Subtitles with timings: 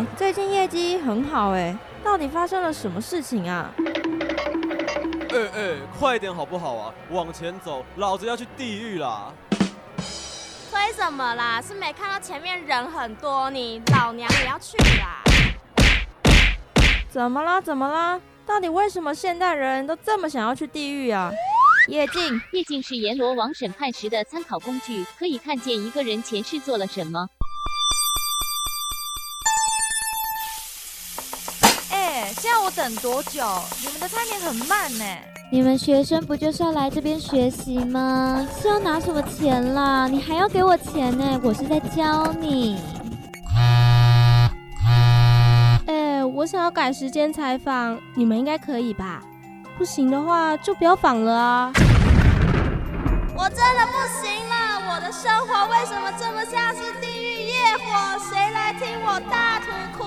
[0.00, 3.70] 哎，最近业绩很好哎，到底发生了什么事情啊？
[3.78, 6.94] 哎哎，快点好不好啊？
[7.10, 9.30] 往前走，老子要去地狱啦！
[10.70, 11.60] 推什么啦？
[11.60, 15.22] 是没看到前面人很多，你老娘也要去啦！
[17.10, 17.60] 怎么啦？
[17.60, 18.18] 怎么啦？
[18.46, 21.30] 到底为什么现代人都这么想要去地狱啊？
[21.88, 27.28] 夜镜，夜镜是阎罗王审判时的参考工具，可以看见一个人前世做了什么。
[32.70, 33.42] 等多久？
[33.80, 35.04] 你们的餐点很慢呢。
[35.52, 38.46] 你们学生不就是要来这边学习吗？
[38.60, 40.06] 是要拿什么钱啦？
[40.06, 41.40] 你还要给我钱呢？
[41.42, 42.78] 我是在教你。
[45.86, 49.20] 哎，我想要改时间采访，你们应该可以吧？
[49.76, 51.72] 不行的话，就不要访了啊！
[53.34, 58.18] 我真的不行了，我的生活为什么这么像是地狱业火？
[58.30, 59.66] 谁来听我大吐
[59.98, 60.04] 苦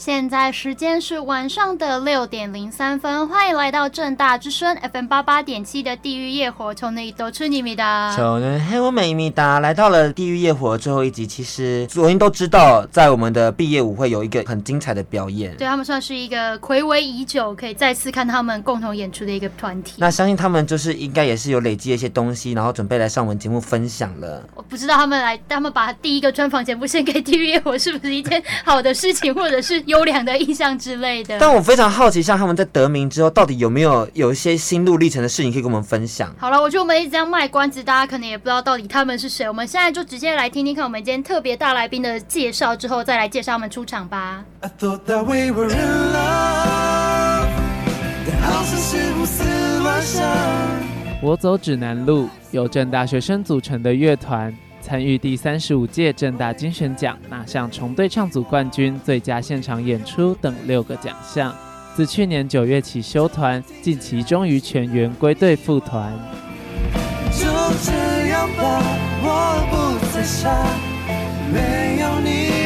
[0.00, 8.10] 现在时间是晚上的六点零三分，欢迎来到正大之声 FM 八八点七的地狱夜火，从那里都吃你米达。
[8.16, 15.54] 从那黑我美米达来到了地狱夜火最后一集，其实昨天都知道，在我们的毕业舞会有一个很精彩的表演。
[15.58, 19.96] 对，他们算是一个暌违已久，可以再次看他们共同演出的一个团体。
[19.98, 24.42] 那相信他们就是应该也是有累积一些东西，然后准备来上我们节目分享了。
[24.54, 29.84] 我不知道他们来，他们把第一个专访节目献给地狱夜火，是不是一件好的事情，或者是？
[29.90, 36.32] 优良的印象之类的，但我非常好奇，像他们在得名之后，到底有没有有一些心路历程的事情可以跟我们分享？
[36.38, 39.46] 好了，我觉得我们一直这样卖关子，大家可能也不知道到底他们是谁。
[39.48, 44.44] 我们现在就直接来听听看我们今天特别大来宾的介绍，之后再来介绍他们出场吧。
[51.22, 54.56] 我走指南路，由正大学生组成的乐团。
[54.80, 61.54] 参与第三十五届正大金选奖，拿下重对唱组冠军、最佳现场演出等六个奖项。
[61.94, 66.12] 自去年九月起休团，近期终于全员归队复团。
[67.32, 67.46] 就
[67.84, 68.82] 这样吧，
[69.22, 70.52] 我不再想，
[71.52, 72.59] 没有你，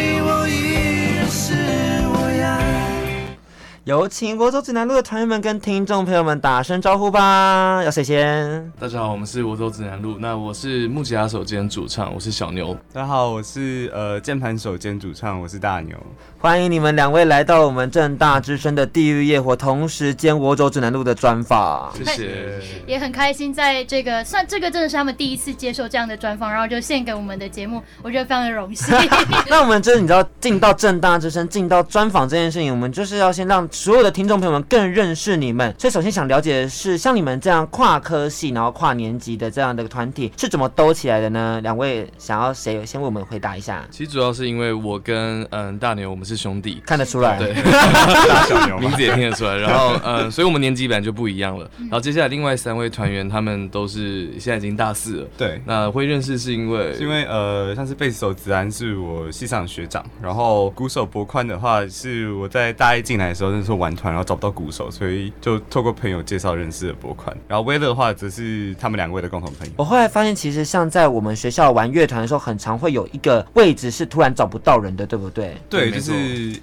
[3.84, 7.82] 有请我走指南路的团员们跟听众朋友们打声招呼吧。
[7.84, 8.72] 要谁先？
[8.80, 10.16] 大家好，我们是我走指南路。
[10.18, 12.74] 那我是木吉他手兼主唱，我是小牛。
[12.94, 15.94] 大家好，我是呃键盘手兼主唱，我是大牛。
[16.38, 21.92] 欢迎你们两位来到我们正大之声的地狱夜火，同时兼我走指南路的专访。
[21.94, 28.96] 谢谢，也很开心，在这个算这个真的是他们第一次接受这样的专访，然后就献给我们的节目，我觉得非常的荣幸。
[29.50, 33.68] 那我们就是你知道进到正大之声，进到专访这件事情，我们就是要先让。
[33.74, 41.58] 所有的听众朋友们更认识你们，所以首先想了解的是，像你们这样跨科系，然后跨年级的这样的团体是怎么兜起来的呢？
[41.60, 43.84] 两位想要谁先为我们回答一下？
[43.90, 47.52] 其实主要是因为我跟嗯大牛我们是兄弟，看得出来，对，
[48.78, 49.56] 名字也听得出来。
[49.56, 51.68] 然后嗯， 所以我们年级本来就不一样了。
[51.80, 55.60] 然后接下来另外三位团员他们都是现在已经大四了，对。
[55.66, 64.04] 那会认识是因为是因为呃，像是贝斯手子安是我系上的学长，然后鼓手博宽的话是我在大一进来的时候那时候玩团。
[64.14, 67.36] 然后找不到鼓手，所以就透过朋友介绍认识了博宽。
[67.48, 69.72] 然后威乐的话，则是他们两位的共同朋友。
[69.76, 75.56] 我后来发现，其实像在我们学校玩乐团的时候，很常会有一个位置是突然找不到人的，对不对？
[75.68, 76.14] 对，就是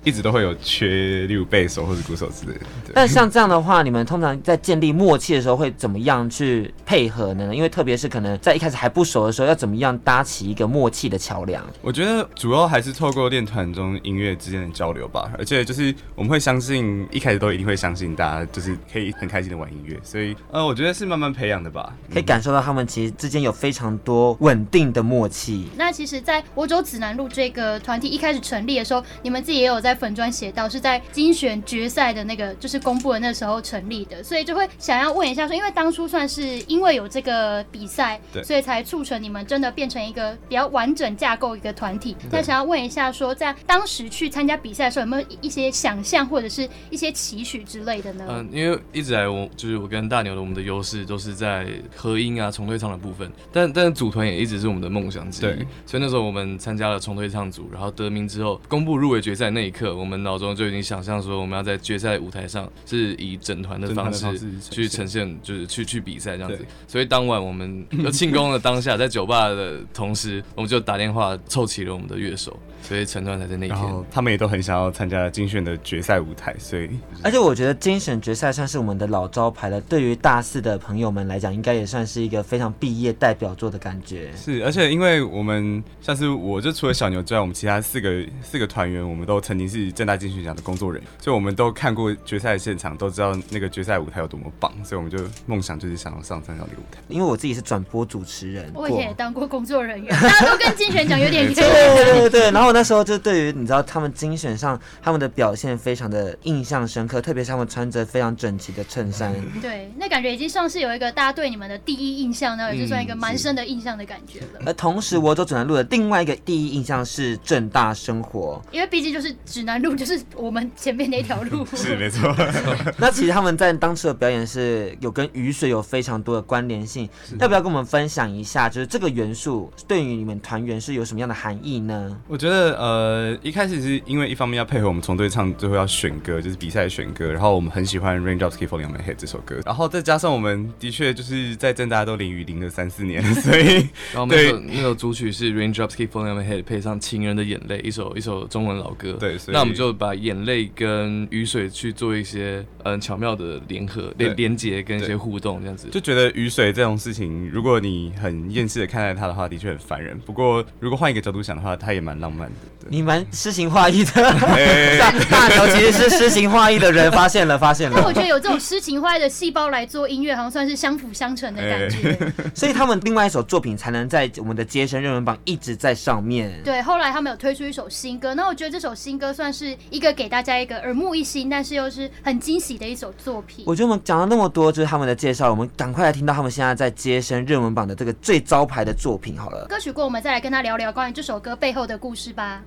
[0.05, 2.61] 一直都会有缺，例如贝手或者鼓手之类的。
[2.93, 7.53] 但像这样的话，你们通常在建立默契的时候会怎么样去配合呢？
[7.53, 11.61] 因为特别是可能在一开始还不熟的时候，要怎么样搭起一个默契的桥梁？
[11.81, 15.29] 我觉得主要还是透过练团中音乐之间的交流吧。
[15.37, 17.41] 而且就是我们会相信一开始。
[17.41, 25.67] 都一定会相信大家，就是可以很开心的玩音乐，所以呃，我觉得是慢慢培养的吧，可以感受到他们其实之间有非常多稳定的默契。
[25.75, 42.15] 那其实，在我走指南路这个团体一开始成立的时候，你们自己也有在粉砖写到，是在精选决赛的那个就是公布的那时候成立的，所以就会想要问一下说，因为当初算是因为有这个比赛，对，所以才促成你们真的变成一个比较完整架构一个团体。
[42.31, 47.11] 那想要问一下说，在当时去参加比赛的时候，有没有一些想象或者是一些？
[47.11, 48.25] 期许之类的呢？
[48.29, 55.41] 嗯，因为一直来我就是我跟大牛的我们的优势都是在和音啊重对唱的部分，但但是组团也一直是我们的梦想之一。
[55.41, 64.25] 对，所以那时候我们参加了重对唱组，然后得名之后公布入围决赛那一刻，我们脑中就已经想象说我们要在决赛舞台上是以整团的方式
[64.71, 66.65] 去呈现，就是去去比赛这样子。
[66.87, 74.05] 所以当晚我们就庆功的当下，在酒吧的同时，我们就打电话凑齐了我们的乐手，所以成团才在那一天。
[74.09, 76.89] 他们也都很想要参加精选的决赛舞台，所以
[77.21, 84.31] 而且我觉得精选决赛算是我们的老招牌了，对于大四的朋友们来讲，应该也算是一个非常毕业代表作的感觉。
[84.37, 97.01] 是，而且因为我们像是我就除了小牛之外，我们其他四个四个团员，我们都曾经是正大金曲奖的工作人员，所以我们都看过决赛现场，都知道那个决赛舞台有多么棒，所以我们就梦想就是想要上这样的舞台。
[97.09, 109.33] 因为我自己是转播主持人，我以前也当过工作人员，大家都跟金选奖有点对对对对，然后那时候就对于你知道他们精选上他们的表现非常的印象深刻，特别是他们穿着非常整齐的衬衫。
[109.61, 114.61] 对，那感觉已经算是有一个大家对你们的第一印象，那也就算一个蛮深的印象的感觉了。
[114.65, 121.65] 而同时，我走指南路的另外一个第一印象是正大生活，因为毕竟就是指南路，就是我们前面那条路。
[121.75, 122.33] 是没错。
[122.97, 127.09] 那其实他们在当初的表演是有跟雨水有非常多的关联性，
[127.39, 128.69] 要不要跟我们分享一下？
[128.69, 132.17] 就是这个元素对于你们团员是有什么样的含义呢？
[132.27, 149.13] 我觉得呃，一开始是因为一方面要配合我们从队唱，最后要选歌，就是比赛选歌，然后我们很喜欢《Raindrops Keep Falling on My Head》这首歌，然后再加上我们的确就是在正大家都淋雨淋了三四年， 所以然后那首那首主曲是《Raindrops Keep Falling on My Head》，配上《情人的眼泪》，一首一首中文老歌。
[149.13, 160.17] 对，所以那我们就把眼泪跟雨水去做一些嗯巧妙的联合连连接跟一些互动，这样子就觉得雨水这种事情，如果你很厌世的看待它的话，的确很烦人。
[160.25, 162.55] 不过如果换一个角度想的话，它也蛮浪漫的。
[162.89, 164.11] 你蛮诗情画意的
[165.29, 167.99] 大牛其实是诗情画意的人，发现了， 发现了。
[167.99, 172.17] 那我觉得有这种诗情画意的细胞来做音乐，好像算是相辅相成的感觉。
[172.55, 176.51] 所以他们另外一首作品才能在我们的街声热门榜一直在上面。
[176.63, 183.65] 对，后来他们有推出一首新歌，那我觉得这首新歌算是一个给大家一个耳目一新，但是又是很惊喜的一首作品。
[183.67, 189.65] 我觉得我们讲了那么多，就是他们的介绍，我们赶快来听到他们现在在街声热门榜的这个最招牌的作品好了。
[189.67, 192.61] 歌曲过，我们再来跟他聊聊关于这首歌背后的故事吧。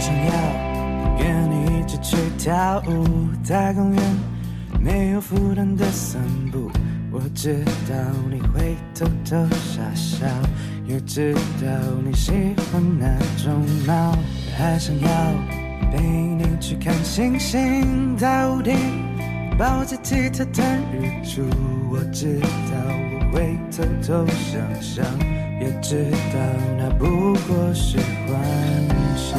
[0.00, 0.32] 想要
[1.18, 4.02] 跟你一起去跳舞，在公园
[4.80, 6.20] 没有负担的散
[6.52, 6.70] 步。
[7.10, 7.94] 我知道
[8.30, 10.26] 你会偷偷傻笑，
[10.86, 11.68] 也知道
[12.04, 12.32] 你喜
[12.70, 14.14] 欢那种猫。
[14.56, 15.08] 还想要
[15.90, 18.76] 陪你去看星星，在屋顶
[19.58, 21.42] 抱着吉他弹日出。
[21.90, 25.04] 我知道我会偷偷想象，
[25.60, 26.38] 也知道
[26.76, 28.97] 那不过是幻
[29.28, 29.38] 想。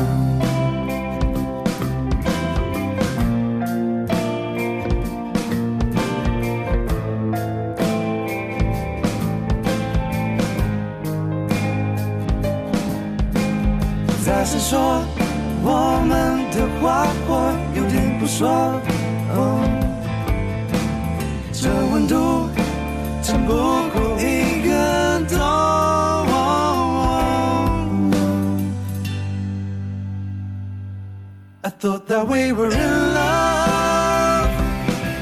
[14.70, 14.78] 说
[15.64, 15.68] 我
[16.06, 17.32] 们的话，我
[17.76, 18.48] 有点不说。
[19.34, 19.38] 哦，
[21.52, 22.50] 这温度
[23.24, 24.09] 撑不过
[31.80, 34.50] thought that we were in love，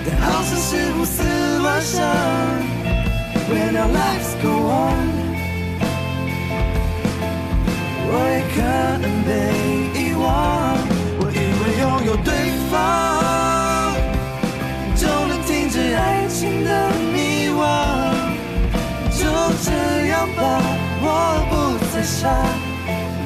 [0.03, 1.21] 但好像是胡思
[1.59, 2.03] 乱想。
[3.47, 5.05] When our lives go on。
[8.09, 8.57] 我也可
[8.97, 9.29] 能被
[9.93, 10.25] 遗忘，
[11.19, 12.33] 我以为拥有对
[12.71, 12.73] 方
[14.95, 17.61] 就能停止爱情的迷惘，
[19.11, 19.21] 就
[19.63, 20.41] 这样吧，
[21.03, 21.05] 我
[21.51, 22.27] 不再傻，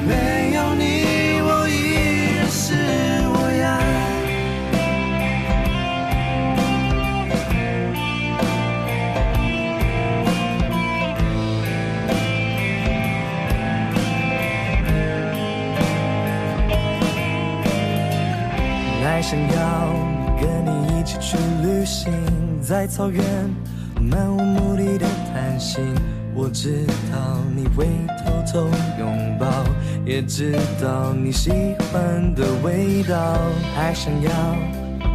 [0.06, 1.21] 没有你，
[19.22, 19.92] 想要
[20.40, 22.12] 跟你一起去旅行，
[22.60, 23.24] 在草原
[24.00, 25.94] 漫无目的的谈心。
[26.34, 27.86] 我知道你会
[28.24, 28.66] 偷偷
[28.98, 29.46] 拥抱，
[30.04, 31.50] 也知道你喜
[31.92, 33.38] 欢的味道，
[33.76, 34.30] 还想要。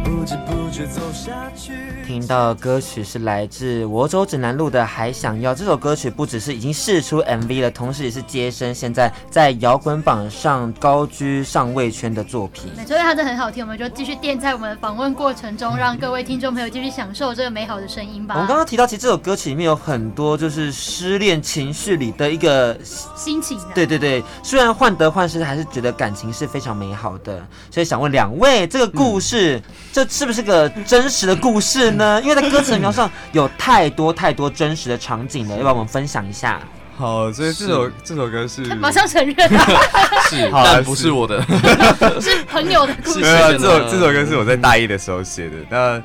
[0.02, 1.87] 不知不觉走下去。
[2.08, 5.54] 听到的歌曲是来自我走指南路的《还想要》。
[5.54, 12.72] 这首歌曲不只是已经试出 MV 了，同时也是接生现在在摇滚榜上高居上位圈的作品。
[12.86, 18.36] 所以它真的很好听，我们就继续垫在我们的访问过程中，让各位听众朋友继续享受这个美好的声音吧。
[18.36, 22.74] 我们刚刚提到，其实这首歌曲里面有很多就是失恋情绪里的一个
[23.14, 23.60] 心情。
[23.74, 27.46] 对对对，虽然患得患失，还是觉得感情是非常美好的。
[27.70, 29.58] 所以想问两位，这个故事。
[29.58, 31.97] 嗯这是不是个真实的故事呢？
[32.22, 36.60] 因为在歌词的描述上有太多太多真实的场景了，要不要我们分享一下？
[36.96, 39.48] 好，所以这首这首歌是马上承认，
[40.28, 41.40] 是，好但不是我的，
[42.20, 43.20] 是朋友的故事。
[43.20, 45.54] 没有，这首这首歌是我在大一的时候写的。
[45.70, 46.02] 那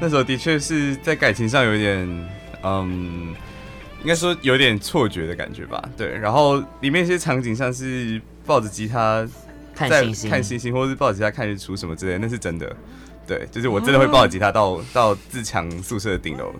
[0.00, 2.28] 那时候的确是在感情上有一点，
[2.62, 3.34] 嗯，
[4.00, 5.82] 应该说有点错觉的感觉吧。
[5.96, 9.26] 对，然后里面一些场景像是抱着吉他
[9.74, 12.76] 看星星，看星星，或者是抱着吉他看日出什么之类的，那是真的。
[13.28, 16.50] 对，就是我真的会抱着吉他到到自强宿舍的顶楼。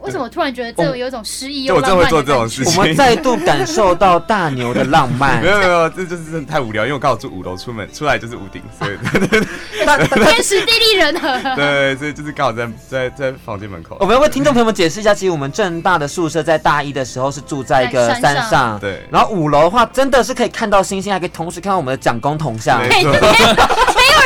[0.00, 2.32] 为什么突然觉得这种有一种诗意又浪漫的感觉？
[2.34, 5.40] 我，我，我们再度感受到大牛的浪漫。
[5.42, 8.98] 没有没有，这就是真的太无聊，因为我刚好住五楼，出门出来就是屋顶，所以
[10.24, 11.56] 天时地利人和。
[11.56, 13.96] 对，所以就是刚好在在在房间门口。
[13.98, 19.00] 我们要为听众朋友们解释一下，其实我们正大的宿舍在大一的时候是住在一个山上，上对。
[19.10, 22.78] 然后五楼的话，真的是可以看到星星，还可以同时看到我们的蒋公铜像。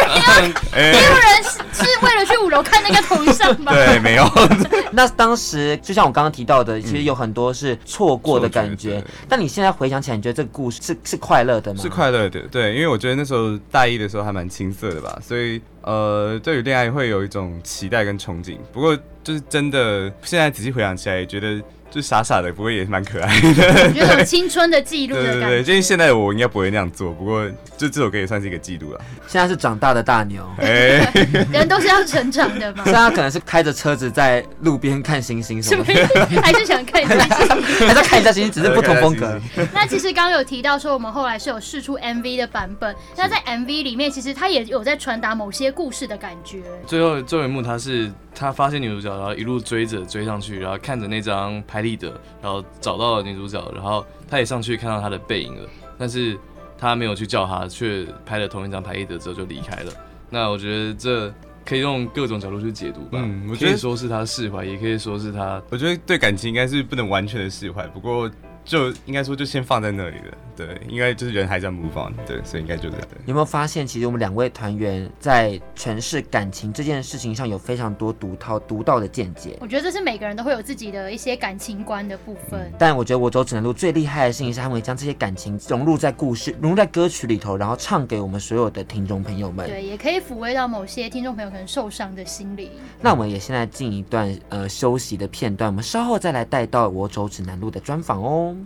[0.08, 3.72] 没有人要，没有人是为了去五楼看那个铜像吧？
[3.72, 4.24] 对，没有。
[4.92, 9.02] 那当时就像我刚刚提到的，其实有很多是错过的感觉。
[9.28, 11.80] 但你现在回想起来，你觉得这个故事是是快乐的吗？
[11.82, 18.56] 是快乐的，对，因为我觉得那时候大一的时候还蛮青涩的吧，所以呃，对于恋爱会有一种期待跟憧憬。
[18.72, 21.62] 不过就是真的，现在仔细回想起来，也觉得。
[21.90, 23.48] 就傻傻的，不过也蛮可爱的。
[23.48, 25.40] 我觉得有青春的记录的感觉。
[25.40, 29.00] 对对对，因为现在我应该不会那样做，不过就这首歌也算是一个记录了。
[29.26, 31.10] 现在是长大的大牛， 哎，
[31.50, 32.84] 人都是要成长的嘛。
[32.84, 39.40] 现在可能是开着车子在路边看星星什么的， 还是想看一下星星，还是看一下星星，只是不同风格。
[39.72, 42.94] 那其实刚刚有提到说，我们后来是有试出 MV 的版本。
[43.16, 46.58] 那在 MV 里面，其实他也有在传达某些故事的感觉。
[46.86, 48.12] 最后最后一幕，他是。
[48.40, 52.08] 他发现女主角，然后一路追着追上去，然后看着那张拍立得，
[52.40, 55.68] 然后找到了女主角，然后他也上去看到她的背影了，
[55.98, 56.38] 但是
[56.78, 59.92] 他没有去叫她，却拍了同一张拍立得之后就离开了。
[60.30, 61.34] 那我觉得这
[61.66, 63.18] 可以用各种角度去解读吧。
[63.20, 65.60] 嗯，我觉得可以说是他释怀，也可以说是他。
[65.70, 68.30] 我觉得对感情应该是不能完全的释怀，不过。
[68.68, 70.36] 就应该说，就先放在那里了。
[70.54, 73.08] 对，应该就是人还在 move on，对，所以应该就是这样。
[73.26, 79.56] 有没有发现，其实我们两位团员在诠释感情这件事情上有非常多独套、独到的见解？
[79.60, 82.60] 我觉得这是每个人都会有自己的一些感情观的部分。
[82.60, 89.66] 嗯、但我觉得我走指南路最厉害的事情是，他们会将这些感情融入在故事、融入在歌曲里头，然后唱给我们所有的听众朋友们。
[89.66, 92.72] 对，也可以抚慰到某些听众朋友可能受伤的心理。
[93.00, 98.56] 那我们也现在进一段呃休息的片段，我们稍后再来带到我走指南路的专访哦。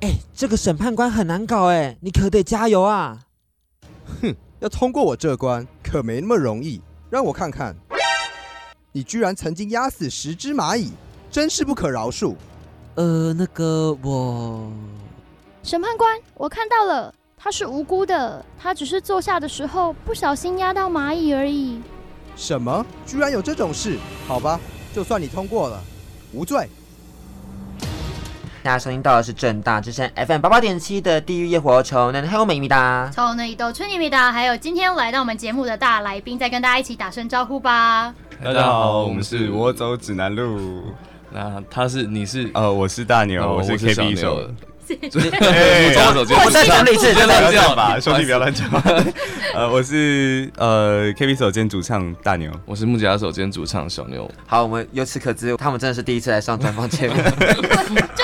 [0.00, 3.26] 哎、欸，这个审判官很难搞哎，你可得加油啊！
[4.20, 6.80] 哼，要通过我这关可没那么容易。
[7.08, 7.76] 让我看看，
[8.90, 10.92] 你居然曾经压死十只蚂蚁，
[11.30, 12.34] 真是不可饶恕。
[12.94, 14.72] 呃，那个我……
[15.62, 21.80] 审判官，我看到了，他是无辜的，他只是坐下的时候不小心压到蚂蚁而已。
[22.34, 22.84] 什么？
[23.06, 23.98] 居然有这种事？
[24.26, 24.58] 好吧，
[24.94, 25.82] 就算你通过了，
[26.32, 26.68] 无罪。
[28.62, 38.14] 大家收听到的是正大之声 FM 八八点七的《地狱夜火》，从那还有美米达，从那一豆春妮米达，还有今天来到我们节目的大来宾，再跟大家一起打声招呼吧。
[38.42, 40.82] 大家好，我们是我走指南路。
[41.32, 43.72] 那他是你是呃，我是大牛，我是。
[43.72, 44.48] 哎，我手
[44.96, 45.18] 机，
[46.44, 48.68] 我再讲一次，不要乱叫吧，兄弟不要乱讲。
[49.54, 54.30] 呃，我是呃 KB 手兼主唱大牛，我是木吉他手兼主唱小牛。
[54.46, 57.14] 好，我们由此可知，他们真的是第一次来上专访节目。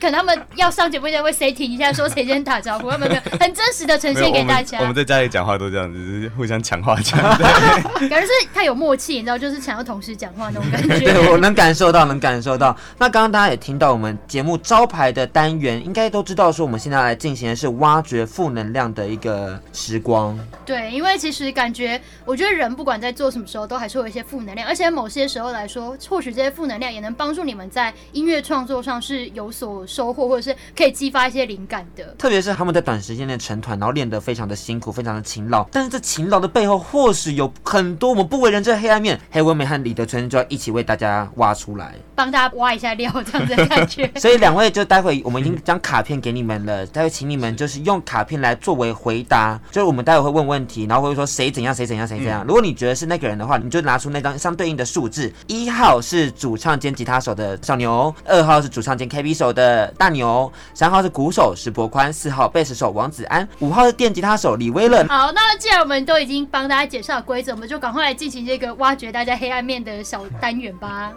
[0.00, 3.08] 可能他们要上节目，就会 setting 一下，说谁先打招呼，他们
[3.40, 4.78] 很真实的呈现给大家。
[4.80, 7.18] 我们在家里讲话都这样子，就是互相抢话讲。
[8.08, 10.98] 感觉是太有默契，你知道，就是想要同时讲话那种感觉。
[11.00, 12.76] 对，我能感受到，能感受到。
[12.98, 20.38] 那刚刚大家也听到我们节目招牌的单元，应该都知道说我们现在来进行的是挖掘负能量的一个时光。
[20.64, 32.04] 对，因为其实感觉，我觉得人不管在做什么时候，都还是会有一些负能量，而且某些时候来说，或许这些负能量也能帮助你们在音乐创作上是有所收获，或者是可以激发一些灵感的。
[32.18, 39.18] 特别是他们在短时间内成团，然后练得非常的辛苦，非常的勤劳，但是这勤劳的背后，或许有很多我们不为人知的黑暗面。
[39.30, 44.10] 黑文美和李德春就要一起为大家挖出来，帮大家挖一下料，这样子的感觉。
[44.20, 51.28] 所以两位就待会我们已经将卡片给你们了，待会请你们就是用卡片来作为回答，就是我们待会会问问题，然后会说。
[51.28, 52.42] 谁怎样，谁怎样，谁怎样。
[52.44, 55.32] 如果你觉得是那个人的话，你就拿出那张相对应的数字。
[55.46, 65.04] 一号是主唱兼吉他手的小牛，二号是主唱兼 KB 手的大牛，三号是鼓手石博宽，四号贝斯手王子安，五号是电吉他手李威乐。
[65.08, 71.12] 好，那既然我们都已经帮大家介绍规则，我们就赶快来进行这个挖掘大家黑暗面的小单元吧。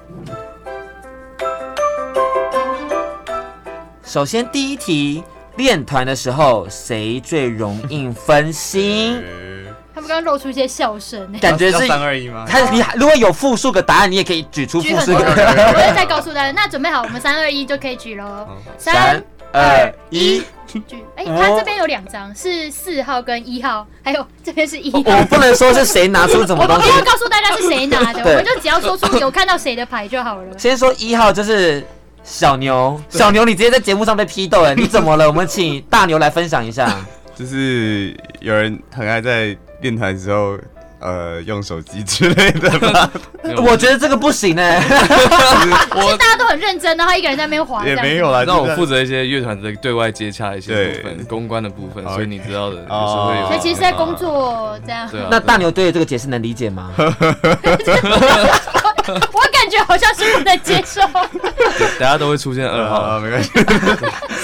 [4.04, 5.24] 首先第一题。
[5.58, 9.22] 练团的时候谁最容易分心？
[10.02, 12.44] 他们刚刚露出一些笑声，感觉是三二一吗？
[12.50, 15.20] 他你如果有复数个答案，你也可以举出复数个。
[15.20, 18.48] 我会再告诉大家，那准备好，我们三二一就可以举喽。
[18.80, 20.84] 三二一，举！
[21.16, 25.00] 哎，他这边有两张，是四号跟一号，还有这边是一号。
[25.06, 30.58] 我不能说是谁拿出什么东西，我不要告诉大家是谁拿的， 我们就只要说出有看到谁的牌就好了。
[30.58, 31.86] 先说一号就是
[32.24, 35.28] 小牛，小牛你直接在节目上被批斗了，你怎么了？
[35.28, 36.98] 我们请大牛来分享一下。
[37.34, 40.58] 就是有人很爱在练团的时候，
[41.00, 43.10] 呃，用手机之类的吧。
[43.58, 44.80] 我觉得这个不行哎。
[45.96, 47.86] 我大家都很认真，然后一个人在那边滑。
[47.86, 53.48] 也没有啦，让我负责一些乐团的对外接洽一些部分，公关的部分，所以你知道的，有时候会有。
[53.48, 55.10] 所以其实在工作这样。
[55.30, 56.92] 那大牛对这个解释能理解吗？
[59.08, 61.02] 我感觉好像是不能接受。
[62.00, 63.50] 大家都会出现二号，没关系，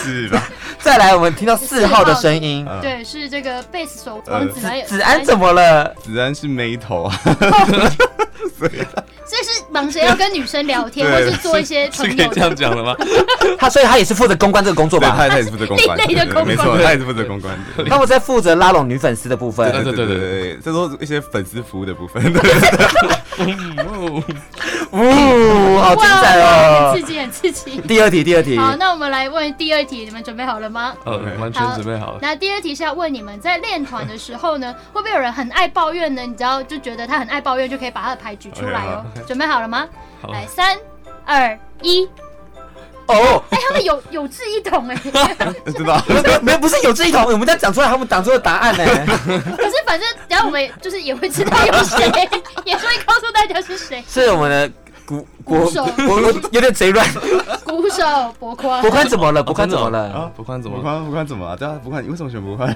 [0.03, 0.43] 是吧？
[0.87, 2.65] 再来，我们听到四号的声音。
[2.81, 4.85] 对，是这个贝斯手王子安。
[4.85, 5.93] 子安怎么了？
[6.01, 7.19] 子安是眉头啊。
[8.57, 12.11] 所以是忙着要跟女生聊天， 或是做一些朋友。
[12.11, 12.95] 是可以这样讲的吗？
[13.59, 15.13] 他所以他也是负责公关这个工作吧？
[15.17, 15.97] 他也是负责公关。
[16.07, 17.83] 另类的公关，没错，他也是负责公关的。
[17.85, 19.69] 那我在负责拉拢女粉丝的部分。
[19.73, 22.23] 对对对对对，这都是一些粉丝服务的部分。
[24.91, 26.91] 呜，好精彩哦！
[26.93, 27.81] 很刺激，很刺激。
[27.81, 28.57] 第二题，第二题。
[28.57, 30.93] 好，那我们来问第二题，你们准备好了吗？
[31.05, 32.19] 呃，完全准备好了。
[32.21, 36.21] 那第二题是要问你们在练团的时候呢，会不会有人很爱抱怨呢？
[36.21, 39.05] 你知道就觉得他很爱抱怨，就可以把他的牌举出来哦。
[39.25, 39.87] 准备好了吗？
[40.29, 40.77] 来，三、
[41.25, 42.07] 二、一。
[43.07, 44.95] 哦，哎，他们有 有志一同哎，
[45.75, 46.01] 知道？
[46.41, 48.85] 没有，不是有志一同，我们在讲出来他们讲出的答案呢。
[49.57, 52.05] 可是反正，等下我们就是也会知道有谁，
[52.65, 54.03] 也会告诉大家是谁。
[54.09, 54.71] 是我们的。
[55.07, 57.07] 鼓鼓手，我有点贼乱。
[57.63, 58.03] 鼓手
[58.37, 59.41] 博宽，博宽怎么了？
[59.41, 60.11] 博宽怎么了？
[60.11, 60.75] 啊，博宽怎么？
[60.77, 61.55] 博宽博宽怎么了？
[61.55, 62.75] 对啊，博宽，你为什么选博宽？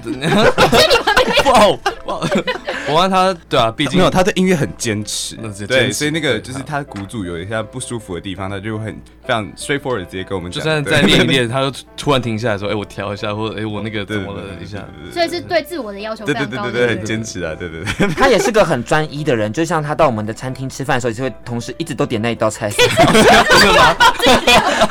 [1.44, 2.20] 不好，不好。
[2.86, 5.36] 博宽他，对啊，毕竟没有他对音乐很坚持，
[5.66, 8.86] 对，所以那个就是他鼓组有一些不舒服的地方，他就很
[9.22, 10.62] 非常 straightforward 直接跟我们讲。
[10.62, 14.42] 就算在练一练，他就突然停下来说：“哎，我调一下，或者哎，我那个怎么了？
[14.60, 16.62] 一下。”所以是对自我的要求非常高。
[16.64, 18.08] 对对对对，很坚持啊，对对对。
[18.14, 22.70] 他也是个很专一的人，就像他到我们的餐厅吃饭的时候，也是会同时一直都点那一道菜。
[22.70, 23.96] 真的吗？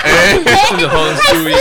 [0.04, 1.58] 哎，太私人，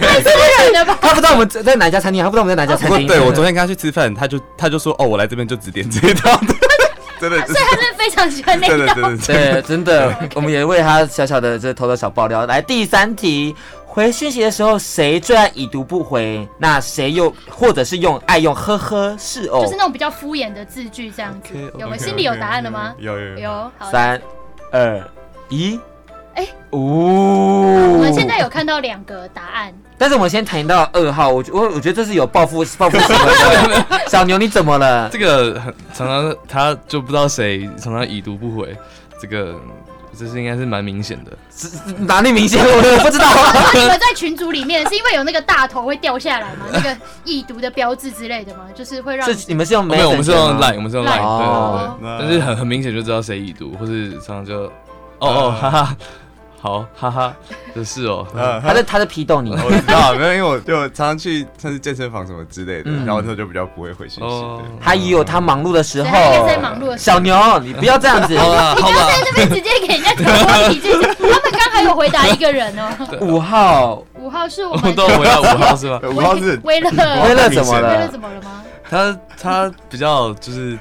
[0.00, 0.98] 太私人了吧？
[1.00, 3.06] 他不知道我们在哪家餐厅，他不知道我们在哪家餐厅。
[3.06, 6.40] 对，我昨天跟他去吃饭，他就他就说：“哦，我来这边就只点这一道。
[7.20, 8.94] ”真的，所以他真的非常喜欢那一道。
[9.26, 12.46] 对，真的，我们也为他小小的这偷偷小爆料。
[12.46, 13.54] 来，第三题，
[13.84, 16.48] 回讯息的时候，谁最爱已读不回？
[16.56, 19.60] 那谁又或者是用爱用呵呵是哦？
[19.60, 21.54] 就是那种比较敷衍的字句，这样子。
[21.78, 22.94] 有没有心里有答案了吗？
[22.98, 23.70] 有有有。
[23.92, 24.18] 三
[24.70, 25.02] 二
[25.48, 25.78] 一，
[26.34, 29.74] 哎，哦，我们现在有看到两个答案。
[29.98, 33.84] 但是我们先谈到二号，我我我觉得这是有报复报复行为的。
[34.08, 35.08] 小牛你怎么了？
[35.10, 38.74] 这个很常常他就不知道谁常常已读不回，
[39.20, 39.54] 这个
[40.18, 41.30] 这是应该是蛮明显的。
[42.00, 42.62] 哪里明显？
[42.62, 43.26] 我我不知道。
[43.74, 46.66] 你们在群组里面是因为有那个大头会掉下来吗？
[46.72, 48.64] 那个易读的标志之类的吗？
[48.74, 50.10] 就是会让是你们是用没有？
[50.10, 51.98] 我们是用 line，我们是用 line。
[52.00, 52.18] 对对对。
[52.18, 54.62] 但是很很明显就知道谁已读，或是常常就
[55.18, 55.96] 哦哦哈哈。
[56.62, 57.34] 好，哈哈，
[57.74, 58.26] 就是哦，
[58.62, 64.60] 他在他在批斗你，我知道，没有，因为我就常常去像是健身房什么之类的，然后他就比较不会回信息。
[64.78, 66.10] 他也有他忙碌的时候，
[66.46, 67.16] 在忙碌的时候。
[67.16, 68.74] 小牛，你不要这样子， 好吧？
[68.76, 72.90] 你不要在这边直接给人家挑问题，就是他们刚还有回答一个人哦。
[73.22, 75.98] 五号，五号是我们都回答 五号是吗？
[76.14, 76.90] 五号是威乐，
[77.24, 77.88] 威乐怎么了？
[77.88, 78.62] 威乐怎么了吗？
[78.90, 80.78] 他他比较就是。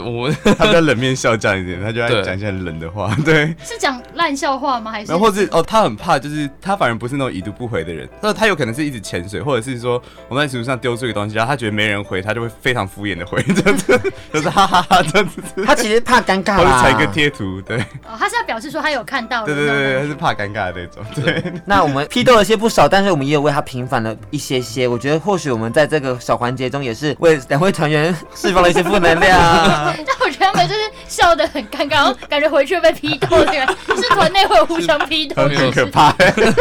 [0.00, 3.14] 我他比较冷面笑匠一点，他就爱讲一些很冷的话。
[3.24, 4.90] 对， 是讲烂笑话吗？
[4.90, 5.10] 还是？
[5.12, 8.08] 然后是哦，他很怕，就是他反而不是那种已读不回的人。
[8.20, 14.00] 那他有可能是一直潜水，或者是说我们在群组上丢出一个东西，然后他觉得没人回，他就会非常敷衍的回，这样子，
[14.32, 15.64] 就是哈哈哈这样子。
[15.64, 17.78] 他其实怕尴尬，或者传一个贴图，对。
[17.78, 19.44] 哦，他是要表示说他有看到。
[19.44, 21.04] 对对对，他是怕尴尬的那种。
[21.14, 21.42] 对。
[21.64, 24.86] 那我们批斗了些不少，但是我们也有为他平反了一些些。
[24.86, 29.87] 我觉得或许我们在这个小环节中也是为两位团员 释放了一些负能量。
[29.96, 30.68] 但我觉得他们。
[30.68, 33.74] 就是笑得很尴尬，然后感觉回去被批斗，对吧？
[33.96, 36.14] 是团内会互相批斗，很可怕。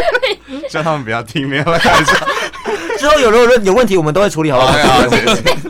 [0.72, 2.14] 叫他们不要听，没有开玩笑。
[2.98, 5.06] 之后有如果有问题，我们都会处理，好不好？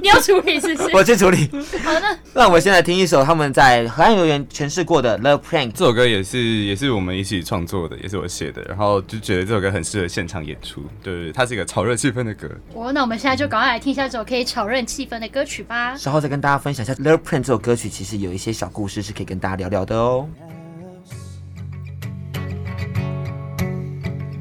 [0.01, 0.95] 你要处理是不是？
[0.95, 1.49] 我去处理。
[1.83, 2.01] 好的。
[2.33, 8.61] 那我们先来听一首他们在河岸游园诠释过的《Love Prank》这首歌，也是也是我们一起创作的，也是我写的。
[8.67, 12.47] 然后就觉得这首歌很适合现场演出，对对对，它是一个炒热气氛的歌。
[12.73, 15.95] 哦，那我们现在就赶快来听一下这首可以炒热气氛的歌曲吧。
[15.97, 20.27] 稍后再跟大家分享一下《Love Prank》这首歌曲，其实有一些小故事是可以跟大家聊聊的哦。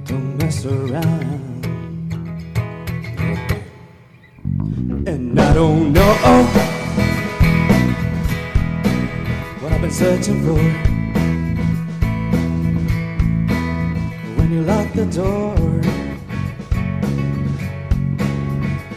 [0.06, 1.45] don't
[5.96, 6.44] know
[9.60, 10.60] what I've been searching for.
[14.36, 15.56] When you lock the door,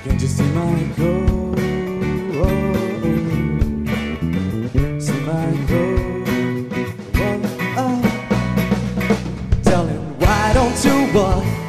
[0.04, 1.56] can't you see my goal?
[5.00, 6.24] See my goal.
[7.78, 8.02] Oh.
[9.64, 11.69] Tell him, why don't you walk?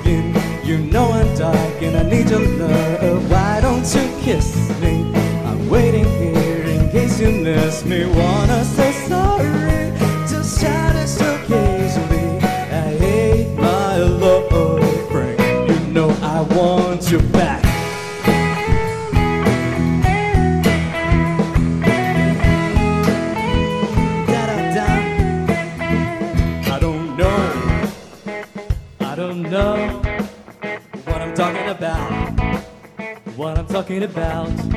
[0.70, 3.28] You know I'm dark and I need your love.
[3.28, 5.02] Why don't you kiss me?
[5.44, 8.06] I'm waiting here in case you miss me.
[8.06, 9.79] Wanna say sorry,
[34.02, 34.69] about.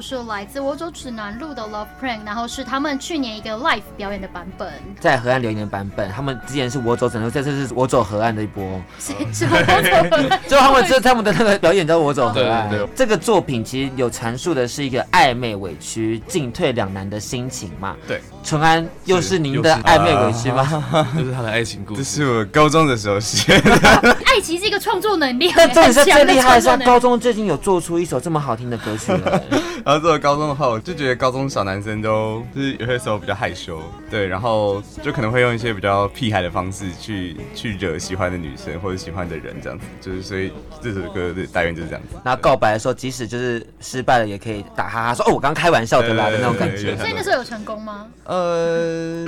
[0.00, 4.72] 就是来自我走指南路的 Love Prank，然后是他们去年一个 live 表演的版本。
[4.98, 8.80] 在河岸留言的版本，他们之前是我走整路，这次是我走河岸的一波。
[8.98, 12.66] 是是我走河岸就他们这他们的那个表演叫我走河岸。
[12.70, 17.94] 对对对这个作品其实有阐述的是一个暧昧委屈、进退两难的心情嘛。
[18.08, 20.64] 对，淳安又是您的暧昧委屈吗？
[21.14, 22.02] 这是他的爱情故事。
[22.02, 24.16] 这是我高中的时候写的。
[24.30, 29.42] 爱其实是一个创作能力，但 真的是最厉害的高中最近有做出一首这么好听的歌曲了。
[29.84, 42.16] 然后做了高中的话，我就觉得高中小男生都就是有些时候比较害羞，对，然后就可能会用一些比较屁孩的方式去去惹喜欢的女生或者喜欢的人这样子，就是所以这首歌的大概就是这样子。
[42.24, 46.96] 然后告白的时候，即使就是失败了，也可以打哈哈说：“哦，我刚开玩笑的啦”的那种感觉。
[46.96, 48.06] 所以那时候有成功吗？
[48.24, 49.24] 呃，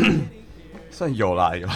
[0.93, 1.67] 算有啦，有。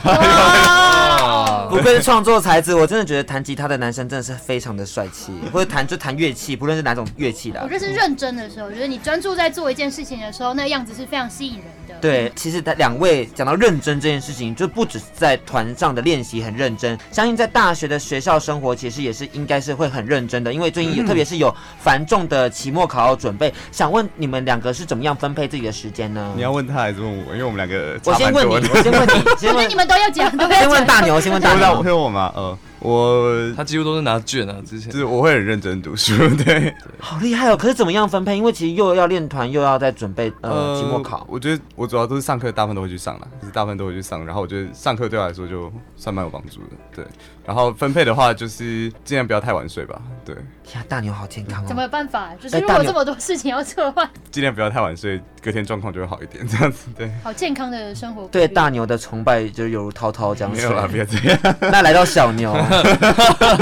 [1.70, 7.60] 不愧是创作才子，我真的觉得弹吉他的男生真的是非常的帅气， 或者弹就弹乐器，不论是哪种乐器的。
[7.62, 11.94] 我觉得是认真的时候，我觉得你专注在做一件事情的时候，那个样子是非常吸引人的。
[12.00, 23.52] 对，其实他两位讲到认真这件事情，就不只是在团上的练习很认真，相信在大学的学校生活，其实也是应该是会很认真的，因为最近有、嗯、特别是有繁重的期末考要准备。
[23.72, 26.32] 想问你们两个是怎么样分配自己的时间呢？
[26.36, 27.32] 你要问他还是问我？
[27.32, 30.60] 因为我们两个我先问你，我先问你， 先问你们都要讲，都要讲。
[30.60, 32.32] 先问大牛，先问大牛，先问我吗？
[32.34, 32.58] 呃。
[32.78, 36.12] 我他几乎都是拿卷啊，之前就是我会很认真读书，
[36.44, 37.56] 对， 好厉害哦。
[37.56, 38.36] 可是怎么样分配？
[38.36, 41.26] 因为其实又要练团，又要在准备呃期末考。
[41.28, 44.24] 我觉得我主要都是上课，大部分都会去上啦，就是大部分都会去上。
[44.24, 47.04] 然后我觉得上课对我来说就算蛮有帮助的，对。
[47.46, 50.34] 然后分配的话，就是尽量不要太晚睡吧，对。
[50.74, 51.66] 呀，大牛好健康哦。
[51.68, 52.32] 怎么有办法？
[52.42, 57.08] 就是如果这么多事情要做的话，尽量不要太晚睡，隔天状况就会好一点，这样子对。
[57.22, 58.26] 好健康的生活。
[58.32, 60.64] 对大牛的崇拜就犹如滔滔江水。
[60.64, 61.38] 没有啦，不要这样。
[61.70, 62.52] 那来到小牛。
[62.68, 62.82] 他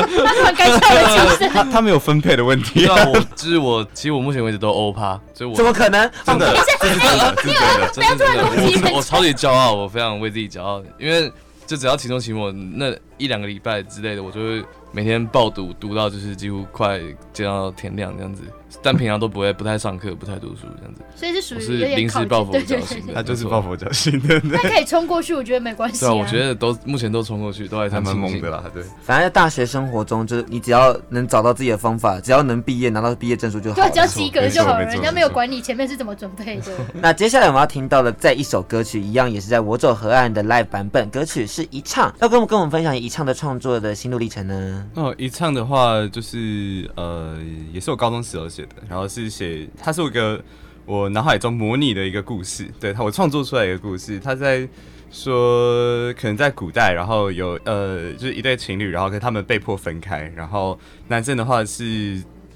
[0.00, 2.86] 突然该笑的其实他他没有分配的问题。
[2.86, 6.10] 啊，我就是我，其实我目前为止都欧趴，所以我怎么可能？
[6.24, 8.94] 真的， 真的，真的，不要突然攻击人。
[8.94, 11.30] 我超级骄傲，我非常为自己骄傲，因为
[11.66, 17.00] 就只要期中、期末那一两个礼拜之类的，我就会每天爆读，读到就是几乎快
[17.32, 18.42] 接到天亮这样子。
[18.82, 21.02] 但平常都不会，不太上课，不太读书这样子。
[21.16, 24.40] 所以是属于是临时抱佛脚型的，他就是抱佛脚型的。
[24.44, 26.00] 那可以冲过去，我觉得没关系。
[26.00, 28.64] 对啊，我觉得都目前都冲过去，都还蛮猛的啦。
[28.72, 33.76] 对，反正在大学生活中，就是你只要能找到自己的方法，只要能毕业拿到毕业证书就好。
[33.76, 34.84] 对，只要及格就好了。
[34.84, 36.72] 人家没有管你前面是怎么准备的。
[37.00, 44.83] 那接下来我们要听到的，在一首歌曲一样，也是在我走河岸的 live 版本，歌曲是一唱，要跟我跟我们分享一唱的创作的心路历程呢？
[44.94, 47.36] 哦，一唱的话就是呃，
[47.72, 49.68] 也是我高中时候写的，然后是写。
[49.76, 50.42] 它是一个
[50.86, 54.20] 我脑海中模拟的一个故事，对它我创作出来一个故事。
[54.20, 54.68] 它在
[55.10, 61.84] 说，可能在古代，然后有呃，就是一对情侣，然后跟他们被迫分开，然后男生的话是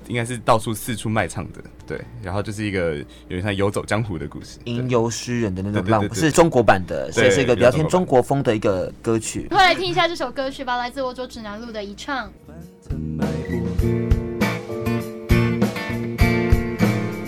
[0.09, 9.47] 应该是到处四处卖唱的，对，然后就是一个有点像游走江湖的故事，吟游诗人的那种浪，不是中国版的，所以是一个比较偏中国风的一个歌曲。
[9.49, 12.31] 快来听一下这首歌曲吧，来自我走指南路的一唱。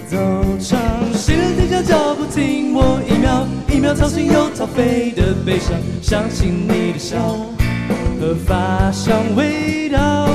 [0.07, 0.19] 走
[0.59, 0.79] 长，
[1.15, 5.73] 谁能停下脚步听我一秒一秒掏心又掏肺的悲伤？
[6.03, 7.17] 想起你的笑
[8.21, 10.29] 和发香味道，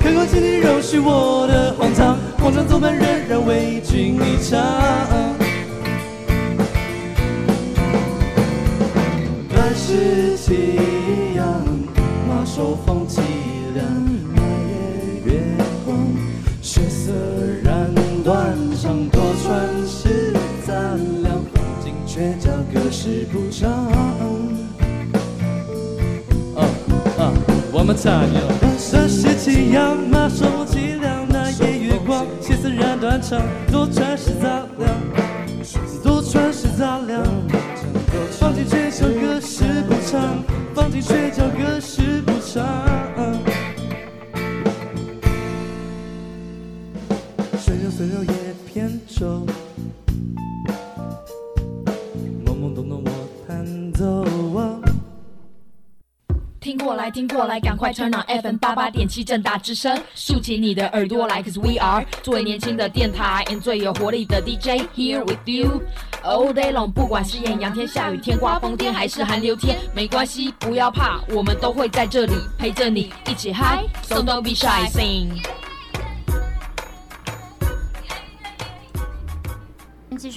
[0.00, 4.58] 开口请你容许我的荒唐，慌张作伴仍然为君一场。
[9.48, 10.28] 断时。
[10.48, 11.46] 时期一样，
[12.26, 13.20] 马首风凄
[13.74, 13.84] 凉，
[14.34, 15.42] 那夜月
[15.84, 15.98] 光，
[16.62, 17.12] 血色
[17.62, 17.92] 染
[18.24, 20.32] 断肠，多传世
[20.66, 23.70] 赞良，放进绝交隔世不长。
[26.56, 26.64] 啊
[27.18, 27.32] 啊，
[27.72, 28.40] 我们唱哟。
[28.90, 30.57] 这时期一样，马手
[33.30, 34.07] 染断肠，
[57.92, 65.82] turn on FM 八八点七正大之声，竖起你的耳朵来，cause we are 最年轻的电台，and 最有活力的 DJ here with you
[66.22, 66.90] all day long。
[66.90, 75.67] 不管是艳阳天、下雨天、刮风天还是寒流天，没关系，不要怕，我们都会在这里陪着你一起嗨，so don't be shy，sing。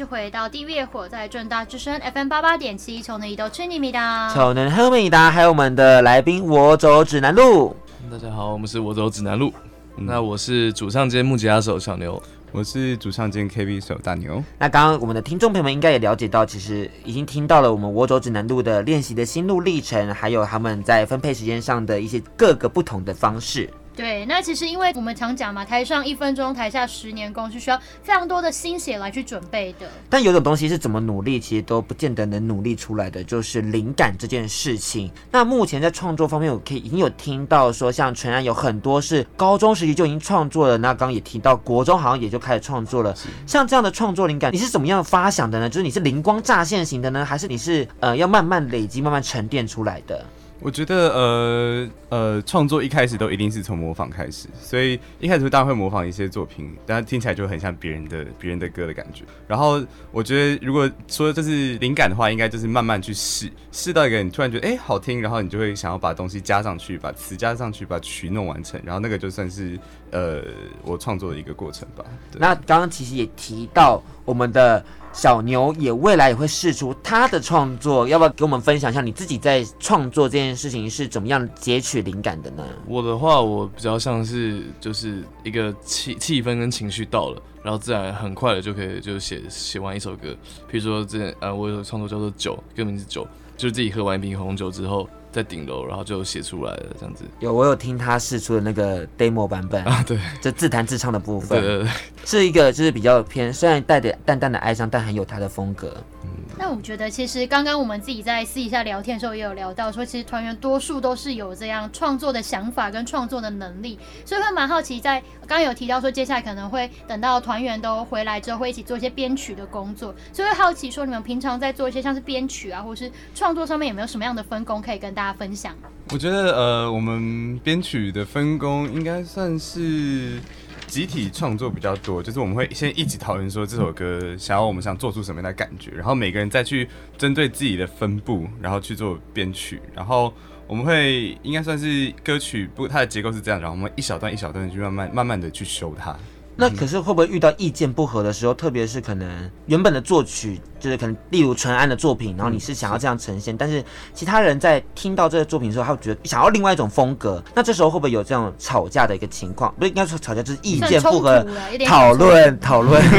[0.01, 7.75] 续回到地狱火，在正大之声 FM 八八点七，从能移动去你米达，从能喝米达，还有我们的来宾，我走指南路。
[8.09, 9.53] 大家好，我们是我走指南路。
[9.95, 12.19] 那我是主唱兼木吉他手小牛，
[12.51, 14.43] 我是主唱兼 KB 手大牛。
[14.57, 23.69] 那刚刚我们的听众朋友们应该也了解到，其实已经听到了我们我走指南路的练习的心路历程，还有他们在分配时间上的一些各个不同的方式。
[24.01, 29.87] 对，那其实因为我们常讲嘛，台上一分钟，台下十年功，是需要非常多的心血来去准备的。
[30.09, 35.11] 但有种东西是怎么努力，其实都不见得能努力出来的，就是灵感这件事情。
[35.29, 43.15] 那目前在创作方面，我可以已经有听到说，像纯然有很多是高中时期就已经创作了，那刚刚也提到国中好像也就开始创作了。
[43.45, 45.69] 像这样的创作灵感，你是怎么样发想的呢？
[45.69, 50.25] 就是你是灵光乍现型的呢，还是你是呃要慢慢累积、慢慢沉淀出来的？
[50.61, 59.23] 我觉得呃呃，创作一开始都一定是从模仿开始，所以一开始当然会模仿一些作品，但听起来就很像别人的别人的歌的感觉。
[59.47, 69.79] 然后我觉得如果说这是灵感的话，应该就是慢慢去试，试到一个你突然觉得哎、好听，然后你就会想要把东西加上去，把词加上去，把曲弄完成，然后那个就算是
[70.11, 70.43] 呃
[70.83, 72.05] 我创作的一个过程吧。
[72.37, 74.85] 那刚刚其实也提到我们的。
[75.13, 82.63] 小牛也未来也会试出他的创作，要不要给我们分享一下你自己在创作这件事情是怎么样截取灵感的呢？
[82.87, 90.29] 我的话，我比较像是就是一个气气氛跟情绪到了，然后自然很快的就可以就写写完一首歌。
[90.69, 95.07] 譬如说之前呃，我有创作叫做酒，歌名是酒，就是自己喝完一瓶红酒之后。
[95.31, 97.23] 在顶楼，然后就写出来了，这样子。
[97.39, 101.91] 有，我有听他试出的那个 demo 版本啊，对，就自弹自唱的部分，对对对，
[102.25, 105.95] 是一个就是比较偏，虽然带着淡淡的哀伤，但很有他的风格。
[106.23, 106.29] 嗯。
[106.57, 125.75] 那我觉得，其实刚刚我们自己在私底下聊天的时候，也有聊到说，其实团员多数都是有这样创作的想法跟创作的能力，所以会蛮好奇，在刚刚有提到说，接下来可能会等到团员都回来之后，会一起做一些编曲的工作，所以会好奇说，你们平常在做一些像是编曲啊，或是创作上面有没有什么样的分工可以跟大大家分享？
[126.09, 130.39] 我觉得，呃，我们编曲的分工应该算是。
[130.87, 140.33] 集体创作比较多，就是我们会先一起讨论说这首歌想要我们想做出什么样的感觉，然后每个人再去针对自己的分部，然后去做编曲，然后
[140.67, 146.13] 我们会应该算是歌曲不，它的结构是这样，然后我们一小段一小段的去慢慢慢慢的去修它。
[146.57, 153.81] 那可是会不会遇到意见不合的时候，特别是可能原本的作曲就是可能例如淳安的作品，然后你是想要这样呈现，嗯、但是
[154.13, 157.41] 其他人在听到这个作品的时候，他会觉得想要另外一种风格。
[157.55, 159.73] 那这时候会不会有这样吵架的一个情况？
[159.77, 161.45] 不是应该说吵架，就是意见不合，
[161.87, 163.01] 讨论讨论。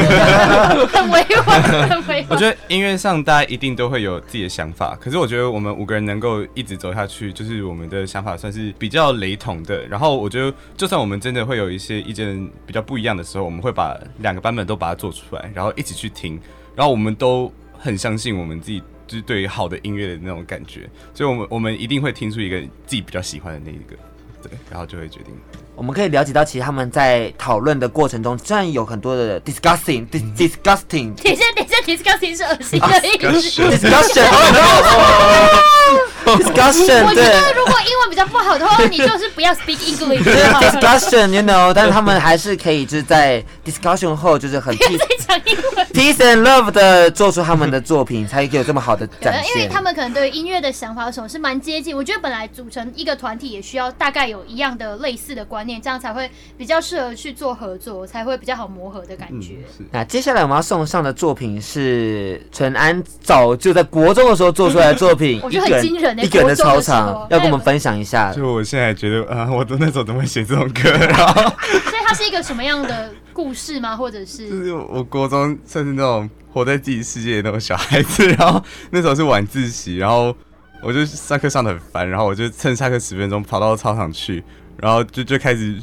[0.91, 2.25] 很委婉，很委婉。
[2.29, 9.85] 我觉得音乐上大家一定都会有自己的想法，可是我觉得我们五个人能够一直走下去，就是我们的想法算是比较雷同的。
[9.87, 16.39] 然后我觉得，就算我们真的会有一些意见比较不一样的时候，我们会把两个版本都把它做出来，然后一起去听，
[16.75, 23.95] 然后我们都很相信我们自己，就是对于好的音乐的那种感觉，所以我们我们一定会听出一个自己比较喜欢的那一个，
[24.41, 25.33] 对，然后就会决定。
[25.75, 33.61] 我们可以了解到，其实他们在讨论的过程中，虽然有很多的 disgusting、disgusting，等一下，等一下，disgusting 是恶心的意思。
[36.25, 40.23] discussion，discussion，我觉得如果英文比较不好的话，你就是不要 speak English。
[40.23, 44.75] discussion，you know，但是他们还是可以就是在 discussion 后，就是很
[45.93, 49.57] peace and love 的做出他们的作品，才有这么好的展现。
[49.57, 51.95] 因为他们可能对音乐的想法什么是蛮接近。
[51.95, 55.73] 我觉得本来组成一个团体也需要大概有一样的类似的观念。
[55.81, 59.55] 这样才会比较适合去做合作，才会比较好磨合的感觉。
[59.79, 66.23] 嗯、那接下来我们要送上的作品是陈安早就在国中的时候做出来的作品，我觉得很惊人呢。
[66.23, 68.31] 一个人的操场，要跟我们分享一下。
[68.31, 70.89] 就我现在觉得啊，我的那时候怎么会写这种歌？
[70.91, 71.33] 然后，
[71.89, 73.95] 所以它是一个什么样的故事吗？
[73.95, 74.49] 或者是？
[74.49, 80.35] 就是我国中算是那种活在自己世界的那种小孩子，然后那时候是晚自习，然后
[80.81, 84.43] 我就上课上的很烦，然后我就趁下课十分钟跑到操场去，
[84.77, 85.79] 然后就就开始。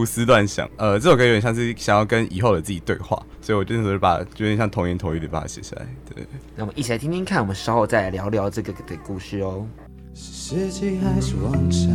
[0.00, 5.86] 胡思乱想，呃，这首歌有点像是想要跟以后的自己对话，所以我那时候就把就有点像童言童语的把它写下来。
[6.08, 6.24] 对，
[6.56, 9.66] 那我们一起来听听看，我们稍后再来聊聊这个的故事哦。
[10.14, 11.90] 是世纪还是妄想？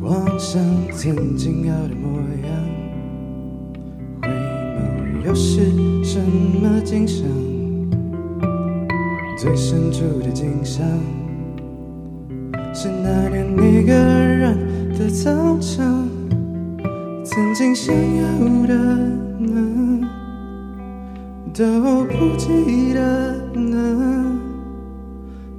[0.00, 2.18] 妄想曾经要的模
[2.48, 2.50] 样，
[4.22, 7.26] 回眸又是什么景象？
[9.36, 10.82] 最深处的景象，
[12.72, 14.79] 是那年一个人。
[15.00, 16.06] 的操场，
[17.24, 18.22] 曾经想要
[18.66, 18.74] 的
[19.38, 20.06] 呢，
[21.54, 24.38] 都不记得呢。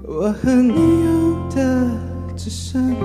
[0.04, 1.90] 我和你有的
[2.36, 2.96] 只剩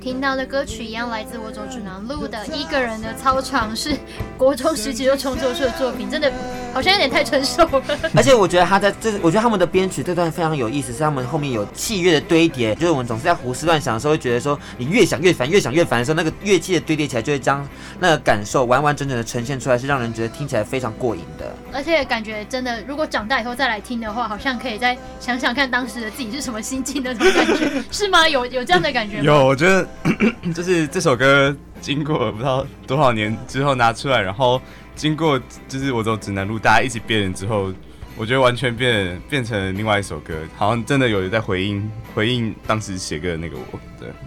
[0.00, 0.34] 听到。
[0.34, 3.96] 的歌曲一样，来自我走指南路的一个人的操场，是
[4.36, 6.28] 国中时期就创作出的作品，真的
[6.74, 7.82] 好像有点太成熟了。
[8.14, 17.66] 而且我觉得他在这，我觉得他们的编曲这段非常有意思，是他们后面有器乐的堆叠，就是我们总是在胡思乱想的时候，会觉得说你越想越烦，越想越烦的时候，那个乐器的堆叠起来，就会将
[18.00, 21.54] 那个感受完完整整的呈现出来，是让人觉得听起来非常过瘾的。
[21.72, 28.28] 而且感觉真的，如果长大以后再来听的话，好像可以再想想看当时的自己是什么心境的那种感觉， 是吗？
[28.28, 29.24] 有有这样的感觉吗？
[29.24, 29.86] 有，我觉得。
[30.54, 34.60] 就是这首歌经过不知道多少年之后拿出来，然后
[34.94, 37.72] 经过就是我走指南路，大家一起辨认之后，
[38.16, 43.80] 我觉得完全变变成另外一首歌，好像真的有人在回应回应当时写歌的那个我。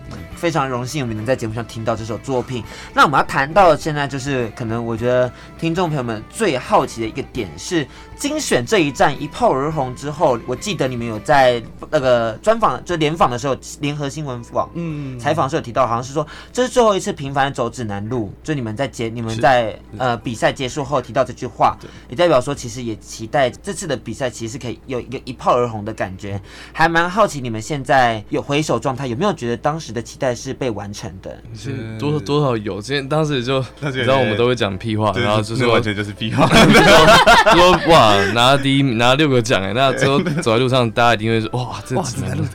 [0.10, 2.64] 对，非常荣幸我们能在节目上听到这首作品。
[2.94, 7.88] 那我们要谈到的现在就是可能我觉得听众朋友们最好奇的一个点是。
[8.18, 11.62] 精选这一站一炮而红之后，我记得你们有在
[11.92, 21.78] 那个专访，就联访的时候，联合新闻网嗯采访的时候有提到，好像是说这是最后一次平凡走指南路，就你们在结你们在呃比赛结束后提到这句话，
[22.10, 26.42] 也代表说其实也期待这次的比赛其实是可以有一个一炮而红的感觉，
[26.74, 31.38] 还蛮好奇你们现在有回首状态，有没有觉得当时的期待是被完成的？
[31.54, 36.48] 是多多少有，今天当时就你知道我们都会讲屁话，然后就是完全就是屁话，
[37.52, 38.16] 说哇。
[38.34, 42.46] 拿第一，拿六个奖哎，那之后走在路上，大家一定会说哇，这指南路，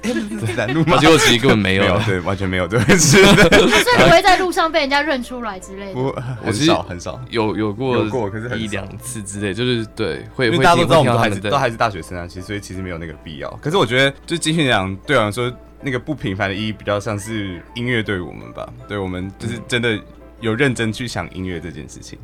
[0.46, 0.96] 指南路吗？
[0.96, 3.22] 结果其实根本没有，对，完全没有这回事。
[3.22, 5.92] 所以你会在路上被人家认出来之类的？
[5.92, 13.50] 不，很少很少，有有过过，可是一两次之类，就是对，会会大家都知道我们都还是都还是大学生啊，其实所以其实没有那个必要。
[13.60, 19.98] 可是我觉得，就金曲奖对我来说，那个不平凡的意义比较像是音乐对我们吧，对我们就是真的
[20.40, 22.18] 有认真去想音乐这件事情。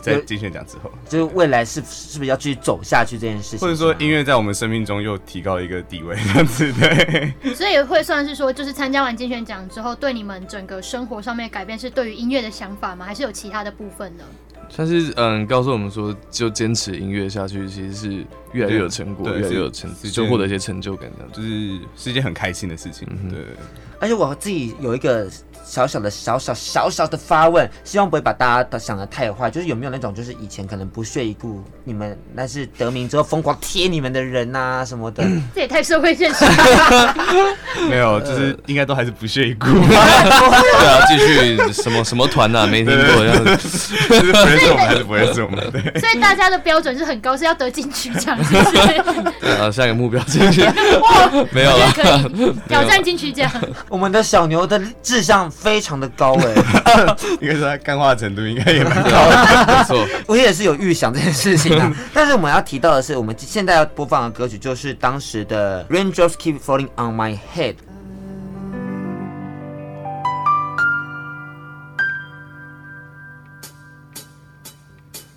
[0.00, 7.54] 在金选奖之后，就是未来是是不是要继续走下去这件事情，或者说音乐在我们生命中又提高了一个地位，这样子对。
[7.54, 13.04] 所以会算是说，就是参加完金选奖之后，对你们整个生活上面改变是对于音乐的想法吗？
[13.04, 14.24] 还是有其他的部分呢？
[14.68, 23.06] 算是嗯，告诉我们说，就坚持音乐下去，其实是越来越有成果，越来越有成，就获得一些成就感这样，就是是一件很开心的事情。
[23.10, 23.40] 嗯、对，
[24.00, 25.28] 而且我自己有一个。
[25.64, 29.48] 小小的小小小小的发问，希望不会把大家想的太坏。
[29.48, 35.22] 就是有没有那种，就是以前可能不屑一顾你们，但是得名之后疯狂贴你们的人呐、啊、什么的？
[35.54, 37.14] 这也太社会现实了。
[37.88, 39.66] 没有，就是应该都还是不屑一顾。
[39.66, 42.66] 对啊，继续什么什么团呐？
[42.66, 43.94] 没听过这样 子。
[44.08, 45.70] 不认识我们还是不认识我们？
[45.70, 46.00] 对。
[46.00, 48.36] 所以大家的标准是很高，是要得金曲奖？
[49.40, 50.62] 对啊，下一个目标进去。
[51.52, 51.92] 没有了，
[52.68, 53.50] 挑战金曲奖。
[53.88, 56.54] 我们的小牛的志向非常的高哎，
[57.40, 59.84] 应该说他干化程度应该也蛮高的。
[59.84, 61.92] 错，我也是有预想这件事情的。
[62.12, 67.74] 但是我们要提到的是，我们现在要播放的歌曲就是当时的《Raindrops Keep Falling on My Head》。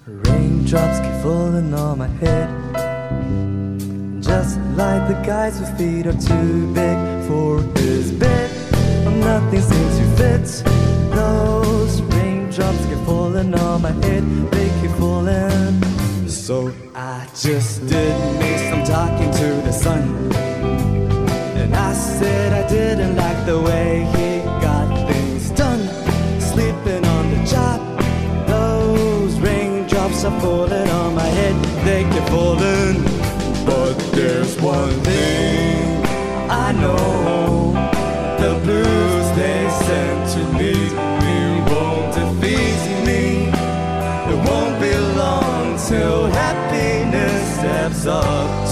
[0.07, 2.74] Raindrops keep falling on my head.
[4.21, 6.97] Just like the guys whose feet are too big
[7.27, 8.49] for his bed.
[9.19, 10.45] Nothing seems to fit.
[11.15, 14.23] Those raindrops keep falling on my head.
[14.51, 15.81] They keep falling.
[16.27, 20.31] So I just did me some talking to the sun.
[21.61, 25.81] And I said I didn't like the way he got things done.
[26.39, 27.79] Sleeping on the job.
[28.47, 30.84] Those raindrops are falling
[32.55, 33.03] falling.
[33.65, 36.05] But there's one thing
[36.49, 37.73] I know.
[38.39, 40.73] The blues they sent to me
[41.69, 43.47] won't defeat me.
[44.31, 48.64] It won't be long till happiness steps up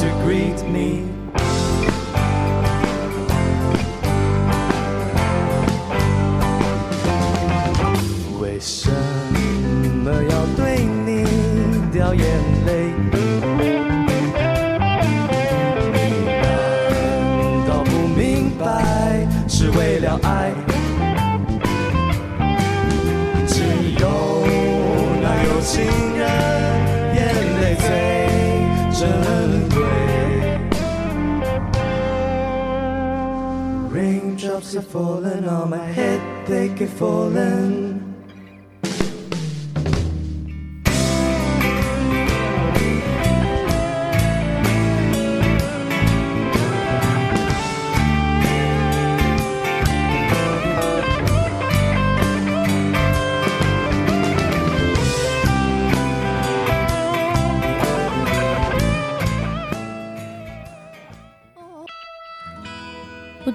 [34.75, 37.92] are falling on my head, they keep falling.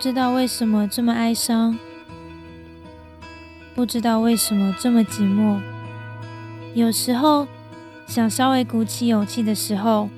[0.08, 1.78] 知道为什么这么哀伤，
[3.74, 5.60] 不知道为什么这么寂寞。
[6.72, 7.46] 有时候
[8.06, 10.08] 想稍微鼓起勇气的时候，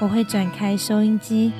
[0.00, 1.52] 我会转开收音机。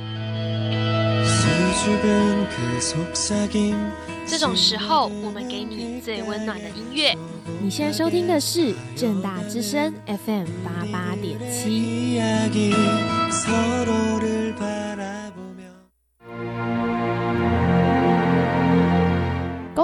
[4.26, 7.16] 这种时候，我们给你最温暖的音乐。
[7.62, 12.18] 你现在收听的是正大之声 FM 八八点七。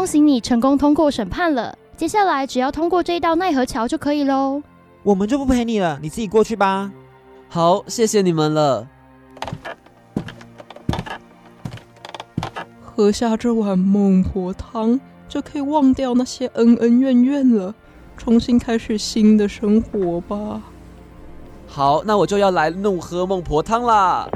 [0.07, 4.63] 恭喜你成功通过审判了，接下来只要通过这一道奈何桥就可以喽。
[5.03, 6.93] 我们就不陪你了，你自己过去吧。
[7.49, 8.87] 好，谢谢你们了。
[12.85, 17.75] 喝下这碗孟婆汤，就可以忘掉那些恩恩怨怨了，
[18.17, 20.63] 重新开始新的生活吧。
[21.67, 24.29] 好，那我就要来怒喝孟婆汤啦。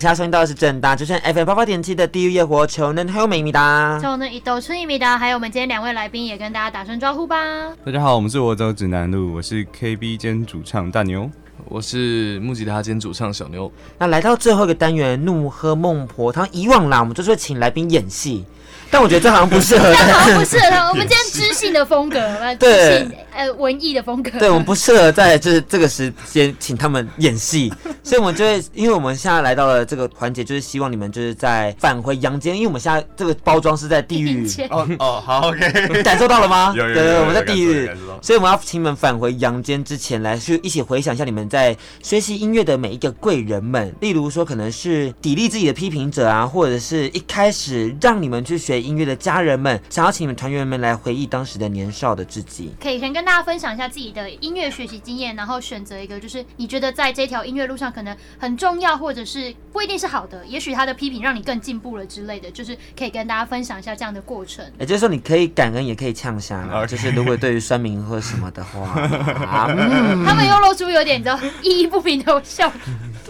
[0.00, 7.36] 现在收听到的是正大之声 FM 八八点七的地狱夜火，求能还有美米达，求能一斗春一米达，还有我们今天两位来宾也跟大家打声招呼吧。
[7.84, 11.28] 大家好，我们是我走指南路，我是 KB 兼主唱大牛，
[11.64, 13.72] 我是木吉他兼主唱小牛。
[13.98, 16.48] 那来到最后一个单元，怒喝孟婆汤。
[16.52, 18.44] 以往啦，我们就是会请来宾演戏。
[18.90, 20.88] 但我觉得这好像不适合，这好像 不适合他。
[20.90, 22.18] 我们今天知性的风格，
[22.58, 24.30] 对，呃，文艺的风格。
[24.38, 27.72] 对，我们不适合在就是这个时间请他们演戏，
[28.02, 34.48] 所以我们就会，因为我们现在来到了这个环节，就是希望你们就是在返回阳间，因为我们现在这个包装是在地狱。
[34.70, 36.72] 哦哦，好，OK，感受到了吗？
[36.74, 37.90] 有有有，对，我们在地狱，
[38.22, 64.64] 所以我们要请你们返回阳间之前，来去一起回想一下你们在学习音乐的每一个贵人们，例如说可能是砥砺自己的批评者啊，或者是一开始让你们去学音乐的家人们，想要请你们团员们来回忆当时的年少的自己，可以先跟大家分享一下自己的音乐学习经验，然后选择一个就是你觉得在这条音乐路上可能很重要，或者是不一定是好的，也许他的批评让你更进步了之类的，就是可以跟大家分享一下这样的过程。
[64.78, 66.86] 也就是说，你可以感恩，也可以呛下，Okay.
[66.86, 72.70] 就是如果对于酸民或什么的话，啊嗯、他们又露出有点你知道意义不明的笑。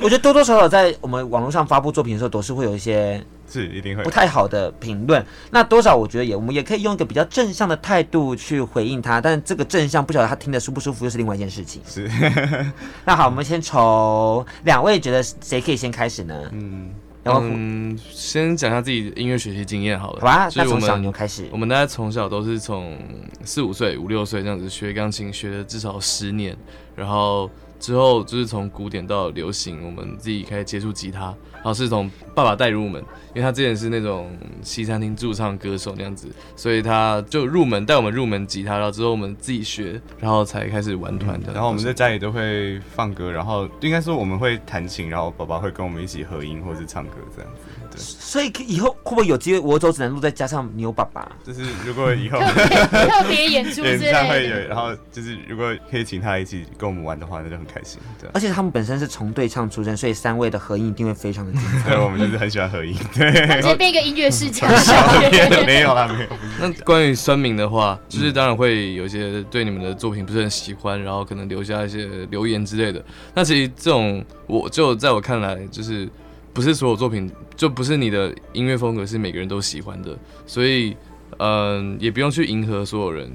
[0.00, 3.24] 我觉得多多少少在我们网络上发布作品的时候，都是会有一些。
[3.48, 11.80] 是一定会不太好的评论，那多少我觉得也，我们也可以用一个比较正向的态度去回应他，但这个正向不晓得他听得舒不舒服，又是另外一件事情。
[11.86, 12.08] 是，
[13.06, 16.34] 那好，我们先从两位觉得谁可以先开始呢？
[16.52, 16.90] 嗯，
[17.24, 20.20] 嗯，先讲一下自己的音乐学习经验好了。
[20.20, 21.48] 好啊，那从小牛开始。
[21.50, 22.98] 我们大家从小都是从
[23.44, 26.56] 四五岁、五六岁这样子学钢琴，学了至少十年，
[26.94, 27.50] 然后。
[27.78, 33.00] 之后就是从古典到流行，我们自己开始接触吉他，然后是从爸爸带入门，
[33.34, 34.30] 因为他之前是那种
[34.62, 41.52] 西餐厅驻唱歌手那样子，所以他就入门带我们入门吉他，然后之后我们自己学，然后才开始玩团的。
[41.52, 47.62] 然后我们在家里都会放歌，然后应该说我们会弹琴，然后爸爸会跟我们一起合音或者是唱歌这样子。
[47.98, 51.30] 对，所以以后会不会有机会我走指南路再加上牛爸爸？
[51.44, 52.38] 就是如果以后
[52.90, 58.00] 特别演出之类的，演唱会有，然后就是如果可以请他一起跟我们玩的话，那就很开心。
[58.20, 61.90] 对，而且他们本身是从对唱出身，所以三位的合音一定会非常的精彩。
[61.90, 62.94] 对， 我们就是很喜欢合音。
[63.14, 64.68] 对，直接变一个音乐世家。
[65.66, 66.28] 没有啦，没有。
[66.60, 73.04] 那关于酸民的话，就是当然会有一些对你们的作品不是很喜欢，然后可能留下一些留言之类的。
[73.34, 76.08] 那其实这种，我就在我看来，就是
[76.52, 80.96] 不是所有作品，就不是你的音乐风格是每个人都喜欢的，所以
[81.36, 83.30] 嗯、呃，也不用去迎合所有人。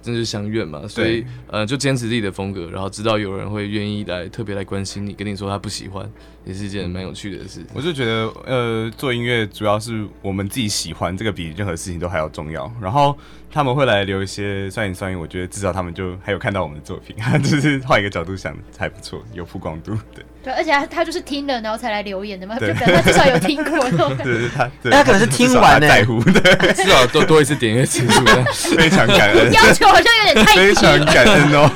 [0.00, 6.10] 真是相愿嘛，所以呃，就坚持自己的风格，然后知道有人会愿意来特别来关心你，跟你说他不喜欢，
[6.46, 7.66] 也是一件蛮有趣的事。
[7.74, 12.72] 我就觉得，呃，做音乐主要是我们自己喜欢，这个比任何事情都还要重要。
[12.80, 13.18] 然后
[13.50, 19.94] 他们会来留一些酸言酸语，我觉得至少他们就还有看到我们的作品， 就是换一个角度想还不错，有曝光度。
[20.14, 23.78] 对对，而且他他就是听了然后才来留言的嘛，就表示他至少有听过。
[24.22, 26.40] 对，他他可能是听完在乎的，
[26.74, 28.24] 至少多多一次点阅次数，
[28.76, 29.52] 非常感恩。
[29.52, 31.70] 要求好像有点太非常感恩哦。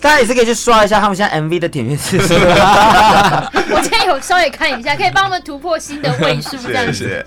[0.00, 2.34] 大家也是可以去刷一下他们现在 MV 的点阅次数。
[2.34, 7.26] 我今天有稍微看一下，可以帮我们突破新的位数这样子。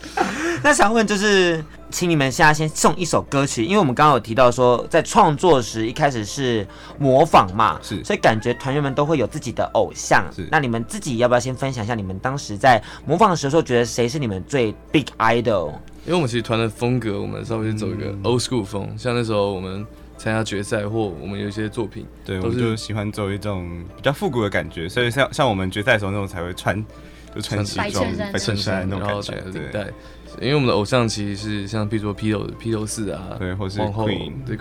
[0.63, 1.61] 那想问就是，
[1.91, 6.65] 请你们现在先送一首歌曲，因为我们刚刚有提到说，在创作时一开始是
[6.97, 10.25] 模仿嘛，是，所以感觉团员们都会有自己的偶像。
[10.35, 15.73] 是，那你们自己要不要先分享一下，你们当时在模仿的时候，觉得谁是你们最 big idol？
[16.05, 19.85] 因为我们其实团的风格，我们稍微是走一个 old school 风，嗯、像那时候我们。
[20.17, 26.85] 参加决赛或我们有一些作品，对，我们就喜欢走一种比较复古的感觉，所以像像我们决赛的时候那种才会穿，
[27.33, 29.91] 就穿西装、白衬衫那种感觉，对。
[30.39, 34.55] 因为我们的偶像其实是像比如说披头披头士啊，对，或是 Queen，对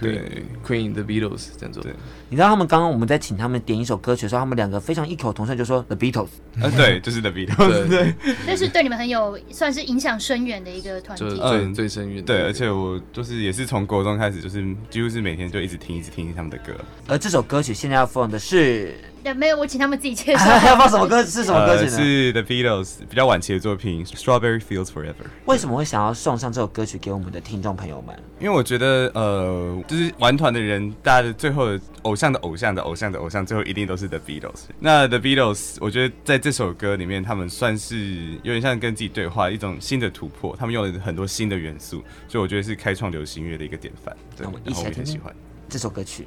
[0.66, 1.80] ，Queen 的 Beatles 这样子。
[1.80, 1.92] 对，
[2.30, 6.28] 你知道他们刚刚我们在请他们点一首歌曲的时候，他们两个非常异口同声就说 The Beatles，
[6.62, 8.14] 呃，对，就是 The Beatles，对。
[8.46, 12.24] 这是对你们很有算是影响深远的一个团体，最最深远。
[12.24, 16.72] 对，而且我就是也是从国中开始，就是几乎是每天就一直听一直听他们的歌。
[17.08, 18.94] 而这首歌曲现在要放的是。
[19.22, 20.38] 对，没有，我请他们自己介绍。
[20.38, 21.22] 还 要放什么歌？
[21.22, 21.90] 是什么歌曲呢？
[21.90, 25.10] 是 The Beatles 比较晚期的作品《Strawberry Fields Forever》。
[25.44, 28.16] 为什么会想要送上这首歌曲给我们的听众朋友们？
[28.38, 34.64] 因为我觉得，呃，就是玩团的人，大家的最后的偶像的偶像的偶像的偶像，最后一定都是 The Beatles。
[34.78, 40.54] 那 The Beatles，我觉得在这首歌里面，他们算是有点像跟自己对话，一种新的突破。
[40.54, 44.14] 他们用了很多新的元素，所以我觉得是开创流行乐的一个典范。
[44.36, 45.34] 对，我们一起来听听喜欢
[45.66, 46.26] 这首歌曲。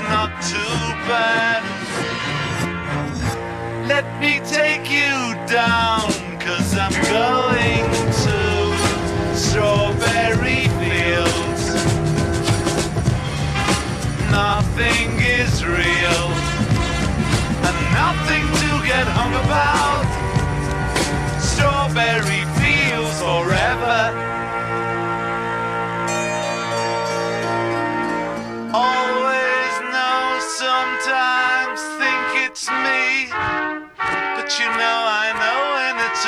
[0.00, 0.58] Not too
[1.08, 1.47] bad.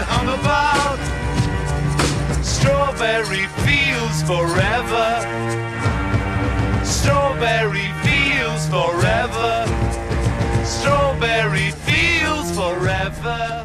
[0.00, 0.98] hung about.
[2.42, 5.26] Strawberry Strawberry fields forever.
[6.84, 9.66] Strawberry fields forever.
[10.64, 13.64] Strawberry fields forever.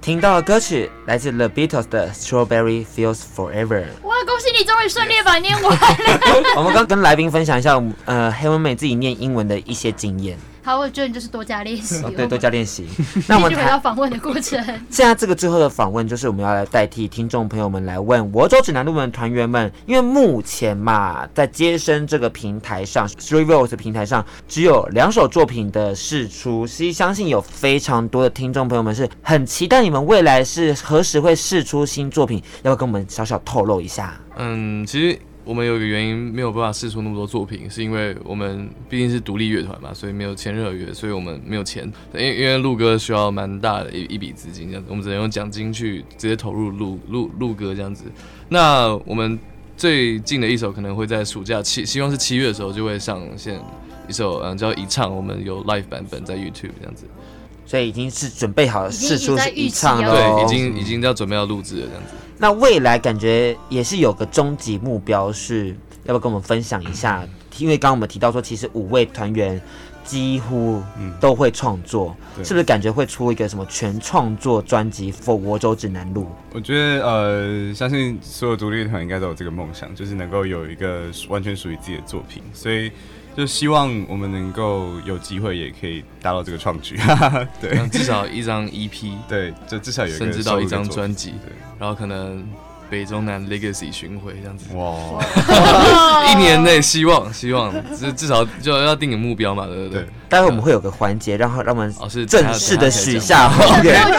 [0.00, 3.84] 听到的歌曲来自 The Beatles 的《Strawberry Fields Forever》。
[4.02, 5.78] 哇，恭喜你终于顺利把念完了。
[6.56, 10.36] 我们刚跟来宾分享一下，呃，黑文美自己念英文的一些经验。
[10.62, 12.86] 好，我觉得你就是多加练习、哦，对，多加练习。
[13.26, 14.62] 那我们回到访问的过程。
[14.90, 34.20] 现在这个最后的访问，就是我们要来代替听众朋友们来问我走指南路的团员们，因为目前嘛，在接生这个平台上，StreetVoice 平台上只有两首作品的试出，其实相信有非常多的听众朋友们是很期待你们未来是何时会试出新作品，要不要跟我们小小透露一下？
[34.36, 35.18] 嗯，其实。
[35.50, 41.82] 我们有一个原因没有办法试出那么多作品，是因为我们毕竟是独立乐团嘛，所以没有签任何约，所以我们没有钱。
[42.14, 48.04] 因为因为录歌需要蛮大的一一笔资金，这样子，我们只能用奖金去直接投入录录录歌这样子。
[48.48, 49.36] 那我们
[49.76, 53.60] 最近的一首可能会在暑假七，希望是七月的时候就会上线
[54.08, 57.06] 一首，嗯，叫《一唱》，我们有 live 版本在 YouTube 这样子，
[57.66, 62.14] 所以已经是准备好了释出是一唱了，对，已经已经要准备要录制了这样子。
[62.42, 65.68] 那未来感觉也是有个终极目标，是
[66.04, 67.22] 要不要跟我们分享一下？
[67.58, 69.60] 因为刚刚我们提到说，其实五位团员
[70.02, 70.82] 几乎
[71.20, 76.22] 都会创作，嗯、是不是感觉会出一个什么全创作专辑《For 我走指南路》？
[76.54, 82.90] 我觉得呃，相信所有独立乐团应该都有这个梦想，就是能够有一个完全属于自己的作品，所以。
[83.36, 86.98] 就希望我们能够有机会，也可以达到这个创举。
[87.60, 91.30] 对，至少一张 EP，对，就至少有一个甚至到一张专辑。
[91.44, 92.44] 对，然后可能
[92.90, 94.74] 北中南 Legacy 巡回这样子。
[94.74, 95.22] 哇，
[96.32, 100.04] 一年内希望希望至至少就要定个目标嘛，对不对？
[100.28, 101.94] 待会我们会有个环节，然后让我们
[102.26, 103.48] 正式的许下。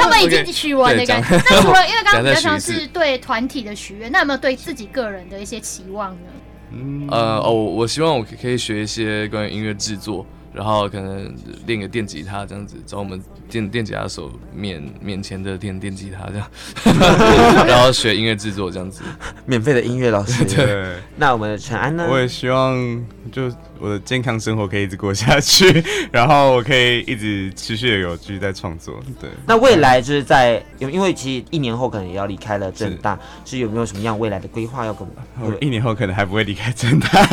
[0.02, 1.30] 他们已经许完的感觉。
[1.50, 6.32] 那除了因为刚刚比较像是对团体的许愿，那有没有对自己个人的一些期望呢？
[6.72, 11.34] 嗯、呃哦，我希望我可以学一些关于音乐制作，然后可能
[11.66, 16.48] 练个电吉他这样子，找我们电电吉他手免免钱的电电吉他这样，
[17.68, 19.04] 然后学音乐制作这样子，
[19.46, 20.44] 免费的音乐老师。
[20.56, 22.08] 对，那我们的陈安呢？
[22.10, 23.52] 我也希望就。
[23.82, 29.00] 我的健康生活可以一直过下去， 然后我可以一直持续的有继续在创作。
[29.20, 35.08] 对，那未来就是在，因为其实一年后可能也要离开了正大，是，是有没有什么样未来的规划要跟
[35.40, 35.58] 我们？
[35.60, 37.08] 一年后可能还不会离开正大，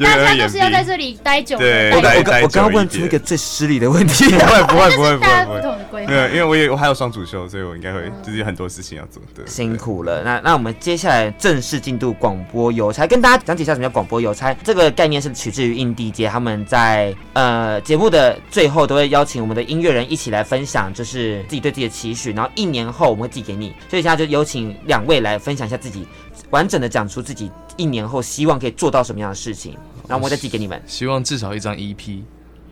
[0.00, 1.58] 大家都是要在这里待久。
[1.58, 6.10] 对，我我我刚刚问出一个最失礼的问题，不会不会不会不会，不同的规划。
[6.10, 9.22] 没有，因为我也我还有双主修，所以我应该会就是有很多事情要做。
[9.34, 10.22] 对，辛苦了。
[10.22, 14.54] 那那我们接下来正式进度广播邮差，跟大家讲解一下什么叫广播邮差。
[14.64, 16.10] 这个概念是取自于印地。
[16.10, 23.74] 姐他们在呃节目的最后都会邀请我们的音乐人一起来分享，就是自己对自己的期许，然后一年后我们会寄给你。
[23.90, 26.06] 所以现在就有请两位来分享一下自己
[26.50, 29.72] 完整的讲出自己一年后希望可以做到什么样的事情，
[30.08, 30.80] 然后我们再寄给你们。
[30.86, 32.22] 希望至少一张 EP，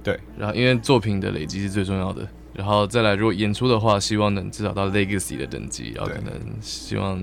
[0.02, 6.32] 对，然后因为作品的累积是最重要的，然后再来如果演出的话，希望能至少到 Legacy 的等级，然后可能
[6.62, 7.22] 希望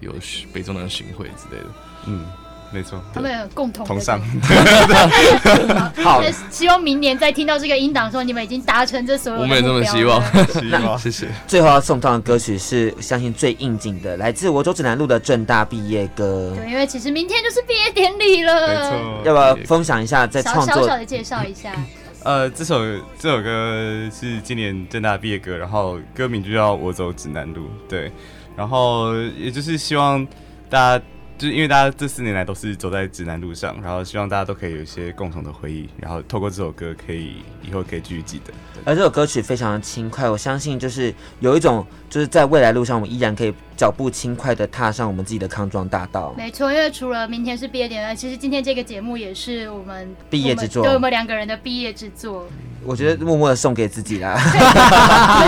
[0.00, 0.12] 有
[0.52, 1.66] 北中南巡回之类的，
[2.06, 2.26] 嗯。
[2.72, 4.18] 没错，他们有共同同上。
[6.02, 9.40] 好，希望明年再听到这个音档的时候，你们已经达成这所有。
[9.40, 11.28] 我们也这么希望，希望谢谢。
[11.46, 16.54] 最后要送上的歌曲是相信最应景的，来自我走指南路的正大毕业歌。
[16.56, 18.68] 对，因为其实明天就是毕业典礼了。
[18.68, 20.74] 没错，要不要分享一下在创作？
[20.76, 21.72] 小小的介绍一下。
[22.24, 22.80] 呃，这首
[23.18, 27.66] 这首歌是今年正大毕业歌，然后歌名就叫我走指南路。
[27.86, 28.10] 对，
[28.56, 30.26] 然后也就是希望
[30.70, 31.04] 大家。
[31.42, 37.38] 就是因为大家这四年来都是走在指南路上，然后希望大家都可以有一些共同的回忆，然后透过这首歌可以
[37.68, 38.54] 以后可以继续记得。
[38.84, 46.34] 而这首歌曲非常的轻快，我相信就是有一种就是在未来路上，我们依然可以脚步轻快的踏上我们自己的康庄大道。
[46.36, 52.46] 没错，因为除了明天是毕业典礼，其实今天这个节目也是我们毕业之作，对我们两个人的毕业之作。
[52.84, 54.34] 我觉得默默的送给自己啦，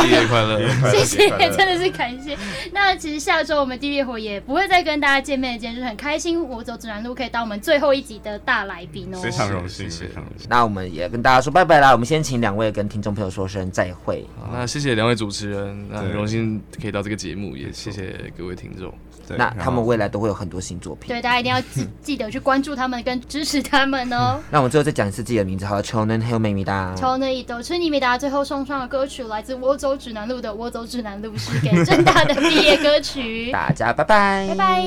[0.00, 2.38] 毕业快乐，谢谢，真的是感谢。
[2.72, 10.46] 那其实下周我们地狱火也不会再跟大家见面，今天就是很开心，我走指南路可以当我们最后一集的大来宾哦，非常荣幸，非常荣幸。
[10.48, 14.24] 那我们也跟大家说拜拜啦，我们先请两位跟听众朋友说声再会。
[14.38, 18.92] 好，那谢谢两位主持人，那很荣幸可以到这个节目，也谢谢各位听众。
[19.38, 24.38] 那他们未来都会有很多新作品，对，大家一定要记 记得去关注他们，跟支持他们哦。
[24.52, 26.94] 那我们最后再讲一次自己的名字，好了，秋嫩还有美米哒。
[26.94, 33.50] 秋嫩一斗春妮米达，最后送上的歌曲来自我走指南路的《我走指南路》，是给正大的毕业歌曲。
[33.56, 34.84] 大家拜拜，拜拜。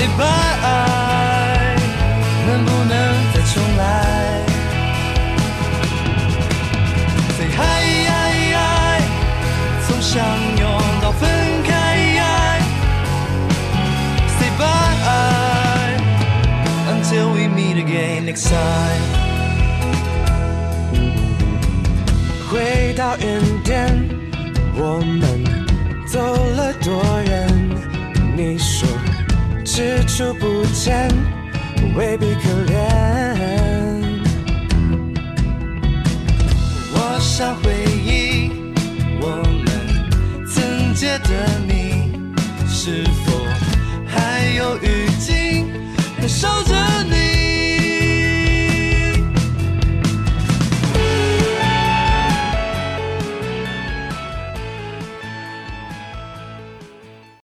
[0.00, 1.76] Say bye，
[2.46, 2.96] 能不能
[3.34, 3.84] 再重来
[7.36, 7.60] ？Say hi，
[9.86, 10.16] 从相
[10.58, 10.64] 拥
[11.02, 11.28] 到分
[11.64, 11.68] 开。
[14.38, 19.04] Say bye，until we meet again next time。
[22.50, 23.28] 回到原
[23.62, 24.08] 点，
[24.76, 25.44] 我们
[26.06, 26.18] 走
[26.56, 27.29] 了多远？
[29.80, 31.08] 日出不见，
[31.96, 32.76] 未必可怜。
[36.92, 37.72] 我想回
[38.04, 38.50] 忆
[39.22, 39.66] 我们
[40.46, 42.12] 曾经的你，
[42.68, 43.32] 是否
[44.06, 45.64] 还有雨季？
[46.28, 46.79] 守着。